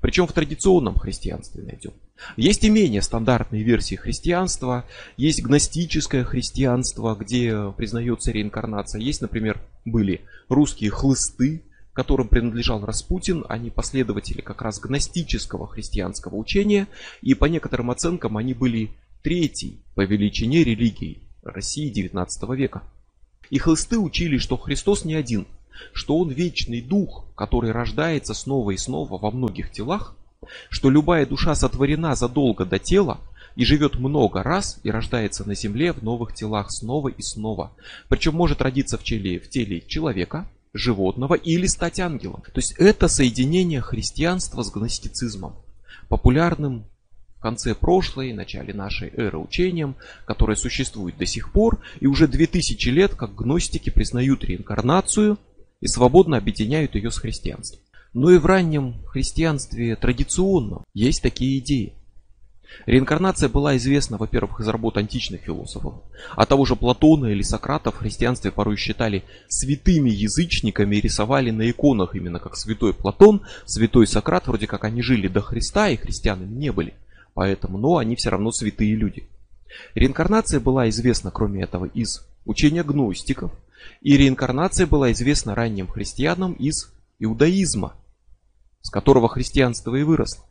Причем 0.01 0.27
в 0.27 0.33
традиционном 0.33 0.97
христианстве 0.97 1.63
найдем. 1.63 1.93
Есть 2.37 2.65
и 2.65 2.71
менее 2.71 3.03
стандартные 3.03 3.65
версии 3.65 3.97
христианства. 3.97 4.85
Есть 5.17 5.43
гностическое 5.43 6.23
христианство, 6.23 7.15
где 7.17 7.73
признается 7.77 8.31
реинкарнация. 8.31 9.01
Есть, 9.01 9.21
например, 9.21 9.61
были 9.85 10.21
русские 10.49 10.91
хлысты, 10.91 11.63
которым 11.93 12.29
принадлежал 12.29 12.85
Распутин. 12.85 13.45
Они 13.49 13.71
последователи 13.71 14.43
как 14.43 14.63
раз 14.63 14.79
гностического 14.79 15.67
христианского 15.67 16.37
учения. 16.37 16.87
И 17.21 17.35
по 17.35 17.47
некоторым 17.47 17.91
оценкам 17.91 18.37
они 18.37 18.55
были 18.55 18.91
третьей 19.23 19.81
по 19.95 20.03
величине 20.03 20.63
религией 20.63 21.30
России 21.43 21.93
XIX 21.93 22.29
века. 22.57 22.83
И 23.51 23.59
хлысты 23.59 23.99
учили, 23.99 24.39
что 24.39 24.57
Христос 24.57 25.05
не 25.05 25.15
один, 25.15 25.47
что 25.93 26.19
он 26.19 26.31
вечный 26.31 26.81
дух, 26.81 27.25
который 27.35 27.73
рождается 27.73 28.35
снова 28.35 28.71
и 28.73 28.77
снова 28.77 29.19
во 29.19 29.31
многих 29.31 29.73
телах, 29.73 30.15
что 30.69 30.91
любая 30.91 31.27
душа 31.27 31.55
сотворена 31.55 32.15
задолго 32.15 32.65
до 32.65 32.79
тела 32.79 33.19
и 33.57 33.65
живет 33.65 33.99
много 33.99 34.43
раз 34.43 34.79
и 34.85 34.91
рождается 34.91 35.47
на 35.47 35.55
земле 35.55 35.93
в 35.93 36.03
новых 36.03 36.35
телах 36.35 36.71
снова 36.71 37.09
и 37.09 37.23
снова. 37.23 37.73
Причем 38.09 38.35
может 38.35 38.63
родиться 38.63 38.97
в 38.97 39.03
теле, 39.03 39.41
в 39.41 39.49
теле 39.49 39.83
человека, 39.87 40.49
животного 40.73 41.35
или 41.35 41.67
стать 41.67 41.99
ангелом. 42.01 42.43
То 42.43 42.59
есть 42.59 42.73
это 42.79 43.09
соединение 43.09 43.81
христианства 43.81 44.63
с 44.63 44.71
гностицизмом, 44.71 45.57
популярным 46.09 46.85
в 47.41 47.43
конце 47.43 47.75
прошлой, 47.75 48.35
начале 48.35 48.75
нашей 48.75 49.09
эры 49.17 49.39
учением, 49.39 49.97
которое 50.27 50.57
существует 50.57 51.17
до 51.17 51.25
сих 51.25 51.53
пор, 51.53 51.81
и 51.99 52.07
уже 52.07 52.29
2000 52.29 52.89
лет, 52.91 53.15
как 53.15 53.35
гностики 53.35 53.89
признают 53.89 54.45
реинкарнацию 54.45 55.39
и 55.81 55.87
свободно 55.87 56.37
объединяют 56.37 56.97
ее 56.97 57.11
с 57.11 57.17
христианством. 57.17 57.81
Но 58.13 58.31
и 58.31 58.37
в 58.37 58.45
раннем 58.45 59.03
христианстве 59.07 59.97
традиционном 59.97 60.85
есть 60.93 61.23
такие 61.23 61.61
идеи. 61.61 61.95
Реинкарнация 62.85 63.49
была 63.49 63.75
известна, 63.79 64.19
во-первых, 64.19 64.61
из 64.61 64.69
работ 64.69 64.99
античных 64.99 65.41
философов, 65.41 65.95
а 66.37 66.45
того 66.45 66.67
же 66.67 66.77
Платона 66.77 67.29
или 67.29 67.41
Сократа 67.41 67.91
в 67.91 67.97
христианстве 67.97 68.51
порой 68.51 68.77
считали 68.77 69.25
святыми 69.49 70.11
язычниками 70.11 70.97
и 70.97 71.01
рисовали 71.01 71.51
на 71.53 71.71
иконах 71.71 72.15
именно 72.15 72.39
как 72.39 72.57
святой 72.57 72.93
Платон, 72.93 73.41
святой 73.65 74.07
Сократ, 74.07 74.47
вроде 74.47 74.67
как 74.67 74.85
они 74.85 75.01
жили 75.01 75.27
до 75.27 75.41
Христа 75.41 75.89
и 75.89 75.97
христианами 75.97 76.55
не 76.55 76.71
были, 76.71 76.93
поэтому, 77.35 77.79
но 77.79 77.99
они 77.99 78.17
все 78.17 78.31
равно 78.31 78.53
святые 78.53 78.95
люди. 78.95 79.25
Реинкарнация 79.95 80.61
была 80.61 80.89
известна, 80.89 81.31
кроме 81.31 81.63
этого, 81.63 81.87
из 81.87 82.27
учения 82.45 82.83
гностиков, 82.83 83.53
и 84.01 84.17
реинкарнация 84.17 84.87
была 84.87 85.13
известна 85.13 85.55
ранним 85.55 85.89
христианам 85.89 86.53
из 86.55 86.93
иудаизма, 87.19 87.95
с 88.83 88.91
которого 88.91 89.29
христианство 89.29 89.95
и 89.95 90.03
выросло. 90.03 90.45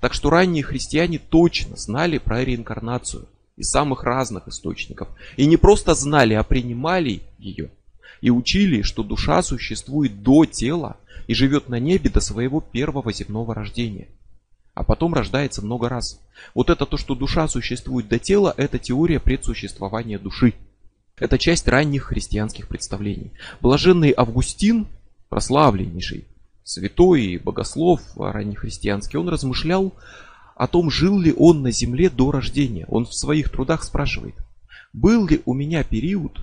Так 0.00 0.14
что 0.14 0.30
ранние 0.30 0.62
христиане 0.62 1.18
точно 1.18 1.76
знали 1.76 2.18
про 2.18 2.44
реинкарнацию 2.44 3.26
из 3.56 3.68
самых 3.70 4.04
разных 4.04 4.48
источников. 4.48 5.08
И 5.36 5.46
не 5.46 5.56
просто 5.56 5.94
знали, 5.94 6.34
а 6.34 6.42
принимали 6.42 7.22
ее. 7.38 7.70
И 8.20 8.30
учили, 8.30 8.82
что 8.82 9.02
душа 9.02 9.42
существует 9.42 10.22
до 10.22 10.44
тела 10.44 10.96
и 11.26 11.34
живет 11.34 11.68
на 11.68 11.78
небе 11.78 12.10
до 12.10 12.20
своего 12.20 12.60
первого 12.60 13.12
земного 13.12 13.54
рождения. 13.54 14.08
А 14.74 14.82
потом 14.82 15.14
рождается 15.14 15.62
много 15.62 15.88
раз. 15.88 16.20
Вот 16.54 16.68
это 16.68 16.84
то, 16.84 16.96
что 16.96 17.14
душа 17.14 17.46
существует 17.46 18.08
до 18.08 18.18
тела, 18.18 18.52
это 18.56 18.78
теория 18.78 19.20
предсуществования 19.20 20.18
души. 20.18 20.54
Это 21.16 21.38
часть 21.38 21.68
ранних 21.68 22.04
христианских 22.04 22.66
представлений. 22.66 23.30
Блаженный 23.60 24.12
Августин, 24.16 24.88
прославленнейший 25.28 26.24
святой 26.64 27.22
и 27.22 27.38
богослов 27.38 28.00
раннехристианский, 28.16 29.18
он 29.18 29.28
размышлял 29.28 29.92
о 30.56 30.66
том, 30.66 30.90
жил 30.90 31.20
ли 31.20 31.32
он 31.36 31.62
на 31.62 31.70
земле 31.70 32.10
до 32.10 32.32
рождения. 32.32 32.84
Он 32.88 33.06
в 33.06 33.14
своих 33.14 33.50
трудах 33.50 33.84
спрашивает, 33.84 34.34
был 34.92 35.28
ли 35.28 35.40
у 35.44 35.54
меня 35.54 35.84
период, 35.84 36.40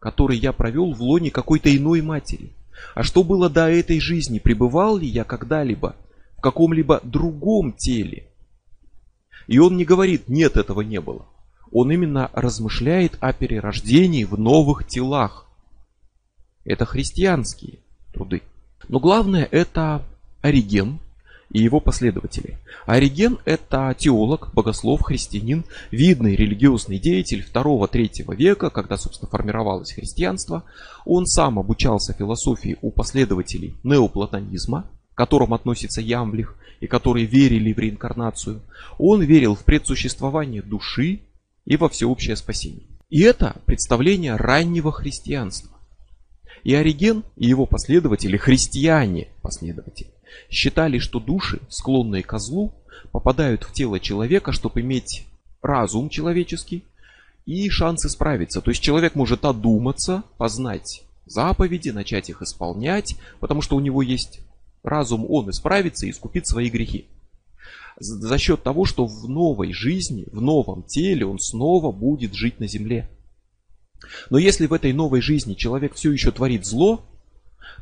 который 0.00 0.36
я 0.36 0.52
провел 0.52 0.92
в 0.92 1.00
лоне 1.00 1.30
какой-то 1.30 1.74
иной 1.74 2.02
матери? 2.02 2.52
А 2.94 3.02
что 3.02 3.22
было 3.22 3.48
до 3.48 3.70
этой 3.70 4.00
жизни? 4.00 4.38
Пребывал 4.38 4.98
ли 4.98 5.06
я 5.06 5.24
когда-либо 5.24 5.96
каком-либо 6.44 7.00
другом 7.02 7.72
теле? 7.72 8.28
И 9.46 9.58
он 9.58 9.76
не 9.76 9.84
говорит, 9.84 10.28
нет, 10.28 10.56
этого 10.56 10.82
не 10.82 11.00
было. 11.00 11.26
Он 11.72 11.90
именно 11.90 12.30
размышляет 12.34 13.16
о 13.20 13.32
перерождении 13.32 14.24
в 14.24 14.38
новых 14.38 14.86
телах. 14.86 15.46
Это 16.64 16.84
христианские 16.84 17.78
труды. 18.12 18.42
Но 18.88 19.00
главное 19.00 19.48
это 19.50 20.02
Ориген 20.42 21.00
и 21.50 21.62
его 21.62 21.80
последователи. 21.80 22.58
Ориген 22.86 23.38
это 23.44 23.94
теолог, 23.98 24.52
богослов, 24.52 25.02
христианин, 25.02 25.64
видный 25.90 26.36
религиозный 26.36 26.98
деятель 26.98 27.44
2-3 27.52 28.34
века, 28.36 28.70
когда, 28.70 28.96
собственно, 28.96 29.30
формировалось 29.30 29.92
христианство. 29.92 30.64
Он 31.06 31.26
сам 31.26 31.58
обучался 31.58 32.12
философии 32.12 32.76
у 32.82 32.90
последователей 32.90 33.74
неоплатонизма, 33.82 34.90
к 35.14 35.18
которым 35.18 35.54
относится 35.54 36.00
Ямблих, 36.00 36.56
и 36.80 36.86
которые 36.86 37.24
верили 37.24 37.72
в 37.72 37.78
реинкарнацию. 37.78 38.60
Он 38.98 39.22
верил 39.22 39.54
в 39.54 39.64
предсуществование 39.64 40.60
души 40.60 41.20
и 41.64 41.76
во 41.76 41.88
всеобщее 41.88 42.36
спасение. 42.36 42.86
И 43.08 43.20
это 43.20 43.56
представление 43.64 44.36
раннего 44.36 44.92
христианства. 44.92 45.70
И 46.62 46.74
Ориген 46.74 47.24
и 47.36 47.46
его 47.46 47.66
последователи, 47.66 48.36
христиане 48.36 49.28
последователи, 49.40 50.10
считали, 50.50 50.98
что 50.98 51.20
души, 51.20 51.60
склонные 51.68 52.22
к 52.22 52.38
злу, 52.38 52.74
попадают 53.12 53.64
в 53.64 53.72
тело 53.72 54.00
человека, 54.00 54.52
чтобы 54.52 54.80
иметь 54.80 55.26
разум 55.62 56.08
человеческий 56.08 56.84
и 57.46 57.68
шанс 57.70 58.04
исправиться. 58.04 58.60
То 58.60 58.70
есть 58.70 58.82
человек 58.82 59.14
может 59.14 59.44
одуматься, 59.44 60.24
познать 60.38 61.04
заповеди, 61.26 61.90
начать 61.90 62.30
их 62.30 62.42
исполнять, 62.42 63.16
потому 63.40 63.62
что 63.62 63.76
у 63.76 63.80
него 63.80 64.02
есть 64.02 64.40
разум, 64.84 65.26
он 65.28 65.50
исправится 65.50 66.06
и 66.06 66.10
искупит 66.10 66.46
свои 66.46 66.68
грехи. 66.68 67.08
За 67.98 68.38
счет 68.38 68.62
того, 68.62 68.84
что 68.84 69.06
в 69.06 69.28
новой 69.28 69.72
жизни, 69.72 70.26
в 70.30 70.40
новом 70.40 70.82
теле 70.82 71.26
он 71.26 71.38
снова 71.38 71.92
будет 71.92 72.34
жить 72.34 72.60
на 72.60 72.66
земле. 72.66 73.08
Но 74.30 74.38
если 74.38 74.66
в 74.66 74.72
этой 74.72 74.92
новой 74.92 75.20
жизни 75.20 75.54
человек 75.54 75.94
все 75.94 76.12
еще 76.12 76.30
творит 76.30 76.66
зло, 76.66 77.04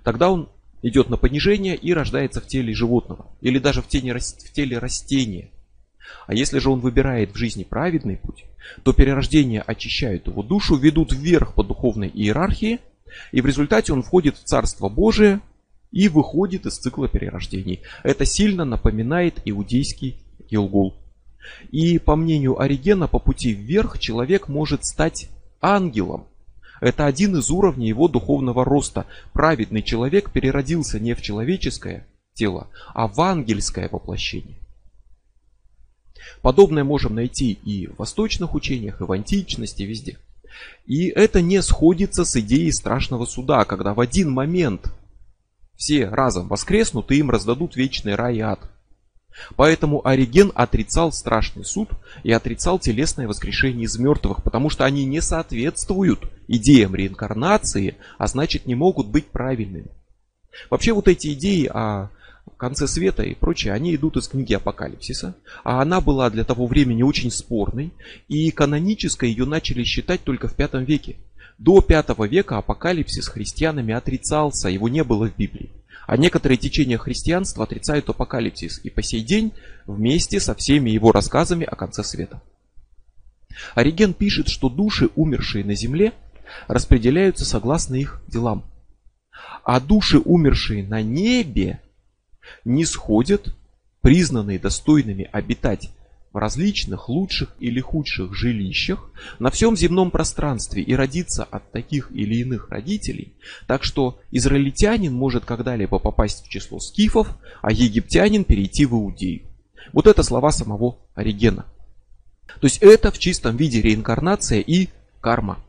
тогда 0.05 0.31
он 0.31 0.49
идет 0.83 1.09
на 1.09 1.17
понижение 1.17 1.77
и 1.77 1.93
рождается 1.95 2.41
в 2.41 2.47
теле 2.47 2.75
животного 2.75 3.27
или 3.41 3.59
даже 3.59 3.83
в 3.83 3.89
теле, 3.89 4.19
в 4.19 4.53
теле 4.53 4.79
растения. 4.79 5.51
А 6.27 6.35
если 6.35 6.59
же 6.59 6.71
он 6.71 6.81
выбирает 6.81 7.33
в 7.33 7.37
жизни 7.37 7.65
праведный 7.65 8.17
путь, 8.17 8.45
то 8.83 8.93
перерождение 8.93 9.63
очищают 9.63 10.27
его 10.27 10.43
душу, 10.43 10.77
ведут 10.77 11.13
вверх 11.13 11.55
по 11.55 11.63
духовной 11.63 12.09
иерархии, 12.09 12.81
и 13.31 13.41
в 13.41 13.47
результате 13.47 13.93
он 13.93 14.03
входит 14.03 14.37
в 14.37 14.45
Царство 14.45 14.89
Божие 14.89 15.41
и 15.93 16.09
выходит 16.09 16.67
из 16.67 16.79
цикла 16.79 17.07
перерождений. 17.07 17.83
Это 18.03 18.25
сильно 18.25 18.65
напоминает 18.65 19.41
иудейский 19.45 20.17
Гилгул. 20.51 20.95
И 21.71 21.99
по 21.99 22.17
мнению 22.17 22.61
Оригена, 22.61 23.07
по 23.07 23.19
пути 23.19 23.53
вверх 23.53 23.99
человек 23.99 24.49
может 24.49 24.85
стать 24.85 25.29
ангелом. 25.61 26.27
Это 26.81 27.07
один 27.07 27.37
из 27.37 27.51
уровней 27.51 27.89
его 27.89 28.09
духовного 28.09 28.65
роста. 28.65 29.07
Праведный 29.33 29.83
человек 29.83 30.33
переродился 30.33 30.99
не 30.99 31.15
в 31.15 31.23
человеческое 31.23 32.07
тело, 32.35 32.69
а 32.95 33.07
в 33.07 33.21
ангельское 33.21 33.89
воплощение. 33.89 34.57
Подобное 36.41 36.83
можем 36.83 37.15
найти 37.15 37.53
и 37.53 37.87
в 37.87 37.99
восточных 37.99 38.55
учениях, 38.55 39.01
и 39.01 39.05
в 39.05 39.13
античности, 39.13 39.83
везде. 39.83 40.19
И 40.87 41.07
это 41.07 41.41
не 41.41 41.63
сходится 41.63 42.25
с 42.25 42.37
идеей 42.37 42.73
страшного 42.73 43.27
суда, 43.27 43.65
когда 43.65 43.95
в 43.95 44.01
один 44.01 44.31
момент 44.31 44.93
все 45.77 46.09
разом 46.09 46.49
воскреснут 46.49 47.11
и 47.11 47.17
им 47.17 47.31
раздадут 47.31 47.77
вечный 47.77 48.15
рай 48.15 48.37
и 48.37 48.41
ад. 48.41 48.61
Поэтому 49.57 50.07
Ориген 50.07 50.53
отрицал 50.55 51.11
страшный 51.13 51.65
суд 51.65 51.89
и 52.23 52.33
отрицал 52.33 52.79
телесное 52.79 53.27
воскрешение 53.27 53.85
из 53.85 53.99
мертвых, 53.99 54.43
потому 54.43 54.69
что 54.69 54.85
они 54.85 55.05
не 55.05 55.21
соответствуют 55.21 56.31
идеям 56.49 56.95
реинкарнации, 56.95 57.97
а 58.19 58.27
значит 58.27 58.67
не 58.67 58.75
могут 58.75 59.09
быть 59.09 59.27
правильными. 59.27 59.91
Вообще 60.69 60.93
вот 60.93 61.09
эти 61.09 61.33
идеи 61.33 61.67
о 61.67 62.11
конце 62.63 62.87
света 62.87 63.25
и 63.25 63.35
прочее, 63.35 63.73
они 63.73 63.95
идут 63.95 64.17
из 64.17 64.29
книги 64.29 64.55
Апокалипсиса, 64.55 65.35
а 65.65 65.83
она 65.83 66.01
была 66.01 66.31
для 66.31 66.45
того 66.45 66.67
времени 66.67 67.03
очень 67.03 67.31
спорной, 67.31 67.93
и 68.29 68.51
канонической 68.51 69.31
ее 69.31 69.47
начали 69.47 69.83
считать 69.83 70.23
только 70.23 70.47
в 70.47 70.57
V 70.57 70.85
веке. 70.85 71.17
До 71.59 71.81
V 71.81 72.29
века 72.29 72.59
Апокалипсис 72.59 73.29
христианами 73.29 73.95
отрицался, 73.95 74.69
его 74.69 74.89
не 74.89 75.05
было 75.05 75.29
в 75.29 75.37
Библии. 75.37 75.71
А 76.07 76.17
некоторые 76.17 76.59
течения 76.59 76.99
христианства 76.99 77.65
отрицают 77.65 78.09
апокалипсис 78.09 78.81
и 78.85 78.91
по 78.91 79.03
сей 79.03 79.23
день 79.23 79.53
вместе 79.87 80.41
со 80.41 80.55
всеми 80.55 80.91
его 80.91 81.13
рассказами 81.13 81.65
о 81.65 81.77
конце 81.77 82.03
света. 82.03 82.43
Ориген 83.75 84.13
пишет, 84.13 84.49
что 84.49 84.69
души, 84.69 85.11
умершие 85.15 85.65
на 85.65 85.75
земле, 85.75 86.13
распределяются 86.67 87.45
согласно 87.45 87.95
их 87.95 88.21
делам. 88.27 88.65
А 89.65 89.79
души, 89.79 90.19
умершие 90.19 90.83
на 90.83 91.03
небе, 91.03 91.81
не 92.65 92.85
сходят, 92.85 93.55
признанные 94.01 94.59
достойными 94.59 95.29
обитать 95.31 95.91
в 96.33 96.39
различных 96.39 97.09
лучших 97.09 97.55
или 97.61 97.81
худших 97.81 98.35
жилищах 98.35 99.11
на 99.39 99.51
всем 99.51 99.77
земном 99.77 100.11
пространстве 100.11 100.83
и 100.83 100.95
родиться 100.95 101.45
от 101.45 101.71
таких 101.73 102.11
или 102.13 102.37
иных 102.37 102.71
родителей, 102.71 103.35
так 103.67 103.85
что 103.85 104.21
израильтянин 104.31 105.13
может 105.13 105.45
когда-либо 105.45 105.99
попасть 105.99 106.45
в 106.45 106.49
число 106.49 106.81
скифов, 106.81 107.37
а 107.61 107.71
египтянин 107.71 108.45
перейти 108.45 108.87
в 108.87 108.93
Иудею. 108.93 109.43
Вот 109.93 110.07
это 110.07 110.23
слова 110.23 110.53
самого 110.53 110.99
Оригена. 111.15 111.67
То 112.61 112.67
есть 112.67 112.79
это 112.79 113.11
в 113.11 113.19
чистом 113.19 113.57
виде 113.57 113.81
реинкарнация 113.81 114.61
и 114.61 114.89
карма. 115.21 115.63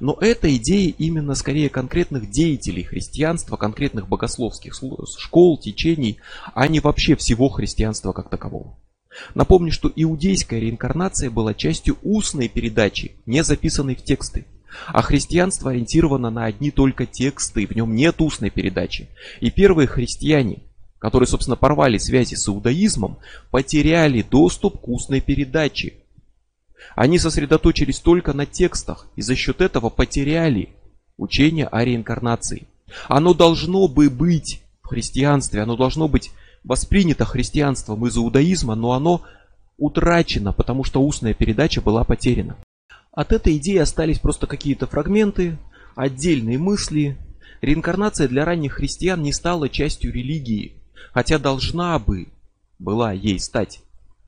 Но 0.00 0.16
это 0.20 0.54
идеи 0.56 0.88
именно 0.88 1.34
скорее 1.34 1.68
конкретных 1.68 2.30
деятелей 2.30 2.82
христианства, 2.82 3.56
конкретных 3.56 4.08
богословских 4.08 4.74
школ, 4.74 5.58
течений, 5.58 6.18
а 6.54 6.66
не 6.66 6.80
вообще 6.80 7.14
всего 7.14 7.48
христианства 7.48 8.12
как 8.12 8.30
такового. 8.30 8.76
Напомню, 9.34 9.72
что 9.72 9.92
иудейская 9.94 10.60
реинкарнация 10.60 11.30
была 11.30 11.54
частью 11.54 11.98
устной 12.02 12.48
передачи, 12.48 13.12
не 13.26 13.42
записанной 13.42 13.94
в 13.94 14.02
тексты. 14.02 14.46
А 14.88 15.02
христианство 15.02 15.70
ориентировано 15.70 16.30
на 16.30 16.44
одни 16.44 16.70
только 16.70 17.06
тексты, 17.06 17.66
в 17.66 17.74
нем 17.74 17.94
нет 17.94 18.20
устной 18.20 18.50
передачи. 18.50 19.08
И 19.40 19.50
первые 19.50 19.86
христиане, 19.86 20.58
которые, 20.98 21.26
собственно, 21.26 21.56
порвали 21.56 21.98
связи 21.98 22.34
с 22.34 22.48
иудаизмом, 22.48 23.18
потеряли 23.50 24.22
доступ 24.22 24.80
к 24.80 24.88
устной 24.88 25.20
передаче. 25.20 25.94
Они 26.94 27.18
сосредоточились 27.18 28.00
только 28.00 28.32
на 28.32 28.46
текстах 28.46 29.08
и 29.16 29.22
за 29.22 29.34
счет 29.34 29.60
этого 29.60 29.90
потеряли 29.90 30.70
учение 31.16 31.66
о 31.66 31.84
реинкарнации. 31.84 32.66
Оно 33.08 33.34
должно 33.34 33.88
бы 33.88 34.10
быть 34.10 34.62
в 34.82 34.88
христианстве, 34.88 35.62
оно 35.62 35.76
должно 35.76 36.06
быть 36.06 36.30
воспринято 36.66 37.24
христианством 37.24 38.06
из 38.06 38.16
иудаизма, 38.16 38.74
но 38.74 38.92
оно 38.92 39.22
утрачено, 39.78 40.52
потому 40.52 40.84
что 40.84 41.00
устная 41.00 41.32
передача 41.32 41.80
была 41.80 42.04
потеряна. 42.04 42.56
От 43.12 43.32
этой 43.32 43.56
идеи 43.56 43.78
остались 43.78 44.18
просто 44.18 44.46
какие-то 44.46 44.86
фрагменты, 44.86 45.58
отдельные 45.94 46.58
мысли. 46.58 47.16
Реинкарнация 47.62 48.28
для 48.28 48.44
ранних 48.44 48.74
христиан 48.74 49.22
не 49.22 49.32
стала 49.32 49.68
частью 49.68 50.12
религии, 50.12 50.82
хотя 51.12 51.38
должна 51.38 51.98
бы 51.98 52.28
была 52.78 53.12
ей 53.12 53.38
стать, 53.38 53.80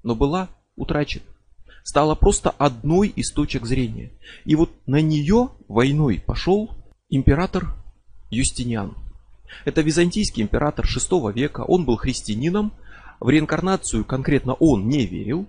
но 0.02 0.14
была 0.14 0.48
утрачена. 0.76 1.24
Стала 1.82 2.14
просто 2.14 2.50
одной 2.50 3.08
из 3.08 3.32
точек 3.32 3.66
зрения. 3.66 4.12
И 4.44 4.54
вот 4.54 4.70
на 4.86 5.00
нее 5.00 5.50
войной 5.68 6.22
пошел 6.24 6.70
император 7.08 7.74
Юстиниан. 8.30 8.94
Это 9.64 9.80
византийский 9.80 10.42
император 10.42 10.86
6 10.86 11.10
века, 11.34 11.60
он 11.60 11.84
был 11.84 11.96
христианином, 11.96 12.72
в 13.20 13.28
реинкарнацию 13.28 14.04
конкретно 14.04 14.54
он 14.54 14.88
не 14.88 15.06
верил, 15.06 15.46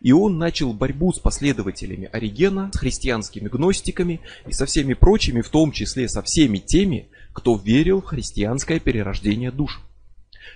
и 0.00 0.12
он 0.12 0.38
начал 0.38 0.72
борьбу 0.72 1.12
с 1.12 1.18
последователями 1.18 2.08
Оригена, 2.12 2.70
с 2.72 2.78
христианскими 2.78 3.48
гностиками 3.48 4.20
и 4.46 4.52
со 4.52 4.66
всеми 4.66 4.94
прочими, 4.94 5.40
в 5.40 5.48
том 5.48 5.72
числе 5.72 6.08
со 6.08 6.22
всеми 6.22 6.58
теми, 6.58 7.08
кто 7.32 7.56
верил 7.56 8.00
в 8.00 8.06
христианское 8.06 8.78
перерождение 8.78 9.50
душ. 9.50 9.80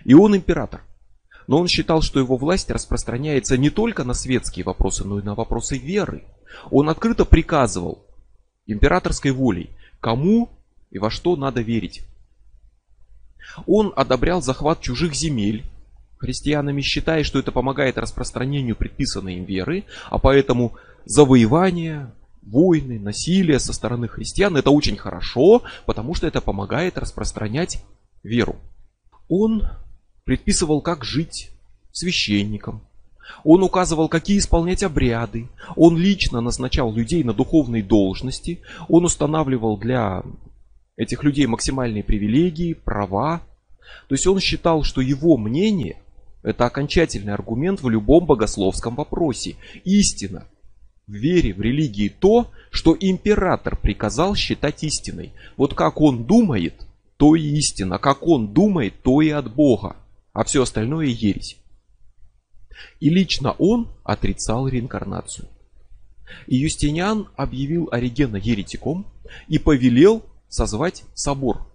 И 0.05 0.15
он 0.15 0.37
император. 0.37 0.83
Но 1.47 1.59
он 1.59 1.69
считал, 1.69 2.03
что 2.03 2.21
его 2.21 2.37
власть 2.37 2.71
распространяется 2.71 3.57
не 3.57 3.71
только 3.71 4.05
на 4.05 4.15
светские 4.15 4.65
вопросы, 4.65 5.05
но 5.05 5.19
и 5.19 5.23
на 5.23 5.35
вопросы 5.35 5.77
веры. 5.77 6.25
Он 6.71 6.89
открыто 6.89 7.25
приказывал 7.25 8.07
императорской 8.67 9.33
волей, 9.33 9.71
кому 10.01 10.51
и 10.91 10.99
во 10.99 11.11
что 11.11 11.35
надо 11.37 11.61
верить. 11.63 12.05
Он 13.67 13.93
одобрял 13.97 14.43
захват 14.43 14.81
чужих 14.81 15.15
земель 15.15 15.65
христианами, 16.19 16.83
считая, 16.83 17.25
что 17.25 17.41
это 17.41 17.51
помогает 17.51 17.99
распространению 17.99 18.77
предписанной 18.77 19.39
им 19.39 19.45
веры, 19.45 19.85
а 20.09 20.19
поэтому 20.19 20.77
завоевание, 21.05 22.13
войны, 22.43 23.01
насилие 23.01 23.59
со 23.59 23.73
стороны 23.73 24.09
христиан 24.09 24.57
это 24.57 24.71
очень 24.71 24.97
хорошо, 24.97 25.63
потому 25.85 26.15
что 26.15 26.27
это 26.27 26.41
помогает 26.41 26.97
распространять 26.97 27.85
веру. 28.23 28.57
Он 29.29 29.69
предписывал, 30.25 30.81
как 30.81 31.05
жить 31.05 31.51
священникам. 31.91 32.83
Он 33.45 33.63
указывал, 33.63 34.09
какие 34.09 34.39
исполнять 34.39 34.83
обряды. 34.83 35.49
Он 35.77 35.97
лично 35.97 36.41
назначал 36.41 36.93
людей 36.93 37.25
на 37.25 37.33
духовные 37.33 37.83
должности. 37.83 38.61
Он 38.89 39.05
устанавливал 39.05 39.77
для 39.77 40.23
этих 40.97 41.23
людей 41.25 41.47
максимальные 41.47 42.05
привилегии, 42.05 42.75
права. 42.75 43.43
То 44.09 44.15
есть 44.15 44.27
он 44.27 44.41
считал, 44.41 44.83
что 44.83 45.01
его 45.01 45.37
мнение 45.37 46.03
это 46.43 46.67
окончательный 46.67 47.33
аргумент 47.33 47.83
в 47.83 47.89
любом 47.89 48.27
богословском 48.27 48.97
вопросе. 48.97 49.57
Истина 49.85 50.47
в 51.07 51.13
вере, 51.13 51.55
в 51.55 51.61
религии 51.61 52.09
то, 52.09 52.51
что 52.71 52.97
император 52.99 53.77
приказал 53.77 54.35
считать 54.35 54.83
истиной. 54.83 55.33
Вот 55.57 55.75
как 55.75 56.01
он 56.01 56.25
думает, 56.25 56.87
то 57.17 57.37
и 57.37 57.43
истина. 57.43 57.99
Как 57.99 58.27
он 58.27 58.53
думает, 58.53 59.03
то 59.03 59.21
и 59.21 59.29
от 59.31 59.53
Бога. 59.55 59.97
А 60.33 60.45
все 60.45 60.63
остальное 60.63 61.07
ересь. 61.07 61.59
И 62.99 63.11
лично 63.11 63.53
он 63.59 63.89
отрицал 64.03 64.67
реинкарнацию. 64.67 65.49
И 66.47 66.57
Юстиниан 66.57 67.29
объявил 67.37 67.89
Оригена 67.93 68.37
еретиком 68.37 69.07
и 69.49 69.59
повелел 69.59 70.25
созвать 70.53 71.05
собор. 71.15 71.67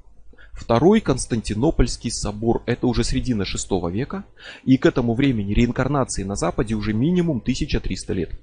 Второй 0.54 1.02
Константинопольский 1.02 2.12
собор, 2.12 2.64
это 2.68 2.88
уже 2.88 3.04
середина 3.04 3.44
6 3.44 3.70
века, 3.92 4.24
и 4.64 4.78
к 4.78 4.86
этому 4.86 5.16
времени 5.16 5.54
реинкарнации 5.54 6.24
на 6.24 6.36
Западе 6.36 6.76
уже 6.76 6.94
минимум 6.94 7.40
1300 7.40 8.14
лет. 8.14 8.40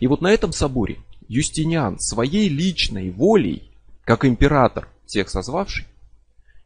И 0.00 0.06
вот 0.06 0.20
на 0.20 0.28
этом 0.28 0.52
соборе 0.52 0.98
Юстиниан 1.26 1.98
своей 1.98 2.48
личной 2.48 3.10
волей, 3.10 3.70
как 4.04 4.24
император 4.24 4.88
всех 5.06 5.30
созвавший, 5.30 5.86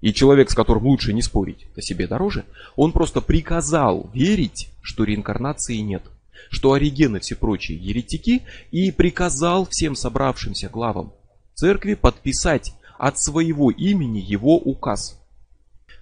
и 0.00 0.12
человек, 0.12 0.50
с 0.50 0.54
которым 0.54 0.84
лучше 0.86 1.12
не 1.12 1.22
спорить, 1.22 1.66
о 1.76 1.80
себе 1.80 2.08
дороже, 2.08 2.44
он 2.74 2.90
просто 2.90 3.20
приказал 3.20 4.10
верить, 4.12 4.68
что 4.82 5.04
реинкарнации 5.04 5.76
нет, 5.76 6.02
что 6.50 6.72
оригены 6.72 7.20
все 7.20 7.36
прочие 7.36 7.78
еретики, 7.78 8.42
и 8.72 8.90
приказал 8.90 9.66
всем 9.66 9.94
собравшимся 9.94 10.68
главам 10.68 11.12
церкви 11.54 11.94
подписать 11.94 12.74
от 12.98 13.18
своего 13.18 13.70
имени 13.70 14.18
его 14.18 14.56
указ, 14.56 15.20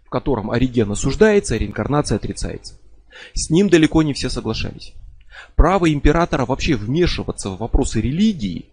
в 0.05 0.11
котором 0.11 0.51
Ориген 0.51 0.91
осуждается, 0.91 1.55
а 1.55 1.59
реинкарнация 1.59 2.17
отрицается. 2.17 2.75
С 3.35 3.51
ним 3.51 3.69
далеко 3.69 4.03
не 4.03 4.13
все 4.13 4.29
соглашались. 4.29 4.93
Право 5.57 5.93
императора 5.93 6.45
вообще 6.47 6.75
вмешиваться 6.77 7.51
в 7.51 7.59
вопросы 7.59 8.01
религии 8.01 8.67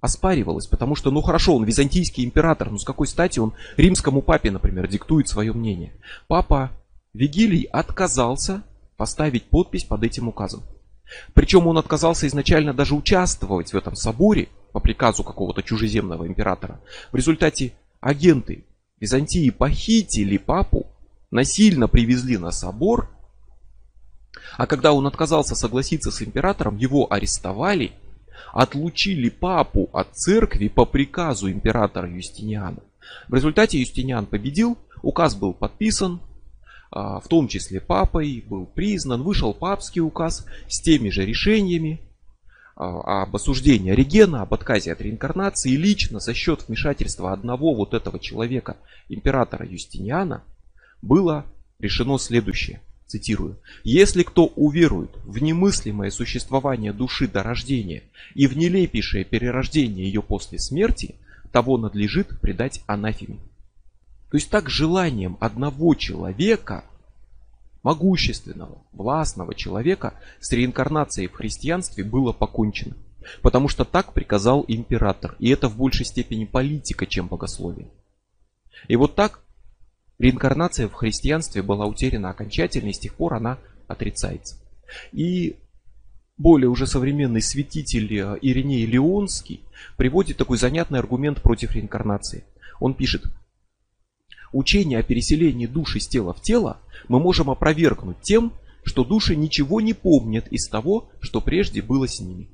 оспаривалось, 0.00 0.66
потому 0.66 0.94
что, 0.94 1.10
ну 1.10 1.20
хорошо, 1.20 1.56
он 1.56 1.64
византийский 1.64 2.24
император, 2.24 2.70
но 2.70 2.78
с 2.78 2.84
какой 2.84 3.06
стати 3.06 3.38
он 3.38 3.52
римскому 3.76 4.22
папе, 4.22 4.50
например, 4.50 4.88
диктует 4.88 5.28
свое 5.28 5.52
мнение. 5.52 5.92
Папа 6.26 6.70
Вигилий 7.12 7.64
отказался 7.64 8.62
поставить 8.96 9.44
подпись 9.44 9.84
под 9.84 10.04
этим 10.04 10.28
указом. 10.28 10.62
Причем 11.34 11.66
он 11.66 11.78
отказался 11.78 12.26
изначально 12.26 12.72
даже 12.72 12.94
участвовать 12.94 13.72
в 13.72 13.76
этом 13.76 13.96
соборе 13.96 14.48
по 14.72 14.80
приказу 14.80 15.24
какого-то 15.24 15.62
чужеземного 15.62 16.26
императора. 16.26 16.80
В 17.12 17.16
результате 17.16 17.72
агенты 18.00 18.64
Византии 18.98 19.50
похитили 19.50 20.36
папу, 20.36 20.86
насильно 21.30 21.88
привезли 21.88 22.36
на 22.36 22.50
собор, 22.50 23.08
а 24.56 24.66
когда 24.66 24.92
он 24.92 25.06
отказался 25.06 25.54
согласиться 25.54 26.10
с 26.10 26.22
императором, 26.22 26.76
его 26.76 27.12
арестовали, 27.12 27.92
отлучили 28.52 29.28
папу 29.28 29.88
от 29.92 30.14
церкви 30.14 30.68
по 30.68 30.84
приказу 30.84 31.50
императора 31.50 32.10
Юстиниана. 32.10 32.82
В 33.28 33.34
результате 33.34 33.80
Юстиниан 33.80 34.26
победил, 34.26 34.76
указ 35.02 35.34
был 35.34 35.52
подписан, 35.52 36.20
а, 36.90 37.20
в 37.20 37.28
том 37.28 37.48
числе 37.48 37.80
папой, 37.80 38.44
был 38.46 38.66
признан, 38.66 39.22
вышел 39.22 39.54
папский 39.54 40.00
указ 40.00 40.46
с 40.68 40.80
теми 40.82 41.08
же 41.10 41.24
решениями 41.24 42.00
об 42.80 43.36
осуждении 43.36 43.92
Оригена, 43.92 44.42
об 44.42 44.54
отказе 44.54 44.92
от 44.92 45.02
реинкарнации. 45.02 45.76
Лично 45.76 46.18
за 46.18 46.32
счет 46.32 46.64
вмешательства 46.66 47.32
одного 47.32 47.74
вот 47.74 47.92
этого 47.92 48.18
человека, 48.18 48.78
императора 49.08 49.66
Юстиниана, 49.66 50.42
было 51.02 51.44
решено 51.78 52.18
следующее. 52.18 52.80
Цитирую. 53.06 53.58
«Если 53.82 54.22
кто 54.22 54.46
уверует 54.46 55.10
в 55.24 55.42
немыслимое 55.42 56.10
существование 56.10 56.92
души 56.92 57.26
до 57.26 57.42
рождения 57.42 58.04
и 58.34 58.46
в 58.46 58.56
нелепейшее 58.56 59.24
перерождение 59.24 60.06
ее 60.06 60.22
после 60.22 60.60
смерти, 60.60 61.16
того 61.50 61.76
надлежит 61.76 62.40
предать 62.40 62.82
анафеме». 62.86 63.38
То 64.30 64.36
есть 64.36 64.48
так 64.48 64.70
желанием 64.70 65.36
одного 65.40 65.96
человека, 65.96 66.84
могущественного, 67.82 68.82
властного 68.92 69.54
человека, 69.54 70.14
с 70.40 70.52
реинкарнацией 70.52 71.28
в 71.28 71.32
христианстве 71.32 72.04
было 72.04 72.32
покончено. 72.32 72.96
Потому 73.42 73.68
что 73.68 73.84
так 73.84 74.12
приказал 74.12 74.64
император. 74.66 75.36
И 75.38 75.50
это 75.50 75.68
в 75.68 75.76
большей 75.76 76.06
степени 76.06 76.44
политика, 76.44 77.06
чем 77.06 77.28
богословие. 77.28 77.90
И 78.88 78.96
вот 78.96 79.14
так 79.14 79.40
реинкарнация 80.18 80.88
в 80.88 80.94
христианстве 80.94 81.62
была 81.62 81.86
утеряна 81.86 82.30
окончательно, 82.30 82.88
и 82.88 82.92
с 82.92 82.98
тех 82.98 83.14
пор 83.14 83.34
она 83.34 83.58
отрицается. 83.88 84.56
И 85.12 85.56
более 86.36 86.70
уже 86.70 86.86
современный 86.86 87.42
святитель 87.42 88.14
э, 88.14 88.38
Ириней 88.40 88.86
Леонский 88.86 89.62
приводит 89.98 90.38
такой 90.38 90.56
занятный 90.56 90.98
аргумент 90.98 91.42
против 91.42 91.72
реинкарнации. 91.74 92.44
Он 92.80 92.94
пишет, 92.94 93.24
Учение 94.52 94.98
о 94.98 95.02
переселении 95.02 95.66
души 95.66 95.98
из 95.98 96.08
тела 96.08 96.34
в 96.34 96.40
тело 96.40 96.80
мы 97.08 97.20
можем 97.20 97.50
опровергнуть 97.50 98.20
тем, 98.20 98.52
что 98.84 99.04
души 99.04 99.36
ничего 99.36 99.80
не 99.80 99.92
помнят 99.92 100.48
из 100.48 100.68
того, 100.68 101.10
что 101.20 101.40
прежде 101.40 101.82
было 101.82 102.08
с 102.08 102.20
ними. 102.20 102.50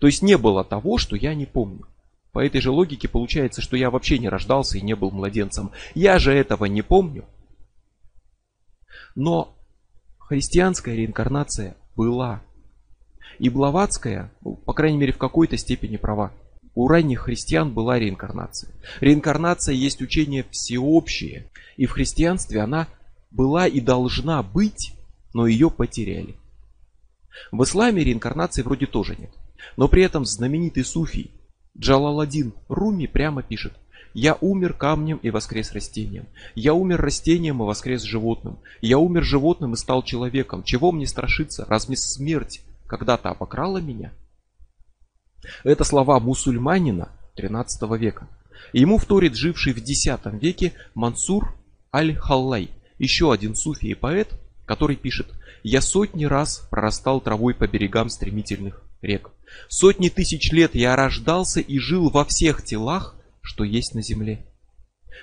То 0.00 0.06
есть 0.06 0.22
не 0.22 0.36
было 0.36 0.64
того, 0.64 0.98
что 0.98 1.16
я 1.16 1.34
не 1.34 1.46
помню. 1.46 1.86
По 2.32 2.44
этой 2.44 2.60
же 2.60 2.70
логике 2.70 3.08
получается, 3.08 3.62
что 3.62 3.76
я 3.76 3.90
вообще 3.90 4.18
не 4.18 4.28
рождался 4.28 4.78
и 4.78 4.82
не 4.82 4.94
был 4.94 5.10
младенцем. 5.10 5.70
Я 5.94 6.18
же 6.18 6.32
этого 6.32 6.66
не 6.66 6.82
помню. 6.82 7.24
Но 9.14 9.56
христианская 10.18 10.94
реинкарнация 10.94 11.76
была. 11.96 12.42
И 13.38 13.48
Блаватская, 13.48 14.32
ну, 14.42 14.56
по 14.56 14.74
крайней 14.74 14.98
мере, 14.98 15.12
в 15.12 15.18
какой-то 15.18 15.56
степени 15.56 15.96
права. 15.96 16.32
У 16.78 16.86
ранних 16.86 17.22
христиан 17.22 17.74
была 17.74 17.98
реинкарнация. 17.98 18.70
Реинкарнация 19.00 19.74
есть 19.74 20.00
учение 20.00 20.46
всеобщее. 20.48 21.50
И 21.76 21.86
в 21.86 21.90
христианстве 21.90 22.60
она 22.60 22.86
была 23.32 23.66
и 23.66 23.80
должна 23.80 24.44
быть, 24.44 24.94
но 25.34 25.48
ее 25.48 25.70
потеряли. 25.70 26.36
В 27.50 27.64
исламе 27.64 28.04
реинкарнации 28.04 28.62
вроде 28.62 28.86
тоже 28.86 29.16
нет. 29.16 29.32
Но 29.76 29.88
при 29.88 30.04
этом 30.04 30.24
знаменитый 30.24 30.84
суфий 30.84 31.32
Джалаладин 31.76 32.52
Руми 32.68 33.06
прямо 33.06 33.42
пишет 33.42 33.72
«Я 34.14 34.38
умер 34.40 34.74
камнем 34.74 35.16
и 35.16 35.30
воскрес 35.30 35.72
растением. 35.72 36.28
Я 36.54 36.74
умер 36.74 37.00
растением 37.00 37.60
и 37.60 37.66
воскрес 37.66 38.02
животным. 38.02 38.60
Я 38.80 38.98
умер 38.98 39.24
животным 39.24 39.72
и 39.72 39.76
стал 39.76 40.04
человеком. 40.04 40.62
Чего 40.62 40.92
мне 40.92 41.08
страшиться? 41.08 41.64
Разве 41.68 41.96
смерть 41.96 42.62
когда-то 42.86 43.30
обокрала 43.30 43.78
меня?» 43.78 44.12
Это 45.64 45.84
слова 45.84 46.20
мусульманина 46.20 47.10
13 47.36 47.82
века. 47.98 48.28
Ему 48.72 48.98
вторит 48.98 49.34
живший 49.34 49.72
в 49.72 49.78
X 49.78 50.06
веке 50.40 50.72
Мансур 50.94 51.54
Аль-Халлай, 51.94 52.70
еще 52.98 53.32
один 53.32 53.54
суфий 53.54 53.90
и 53.90 53.94
поэт, 53.94 54.34
который 54.66 54.96
пишет 54.96 55.28
«Я 55.62 55.80
сотни 55.80 56.24
раз 56.24 56.66
прорастал 56.70 57.20
травой 57.20 57.54
по 57.54 57.66
берегам 57.66 58.10
стремительных 58.10 58.82
рек. 59.00 59.30
Сотни 59.68 60.08
тысяч 60.08 60.52
лет 60.52 60.74
я 60.74 60.94
рождался 60.96 61.60
и 61.60 61.78
жил 61.78 62.10
во 62.10 62.24
всех 62.24 62.64
телах, 62.64 63.16
что 63.40 63.64
есть 63.64 63.94
на 63.94 64.02
земле». 64.02 64.44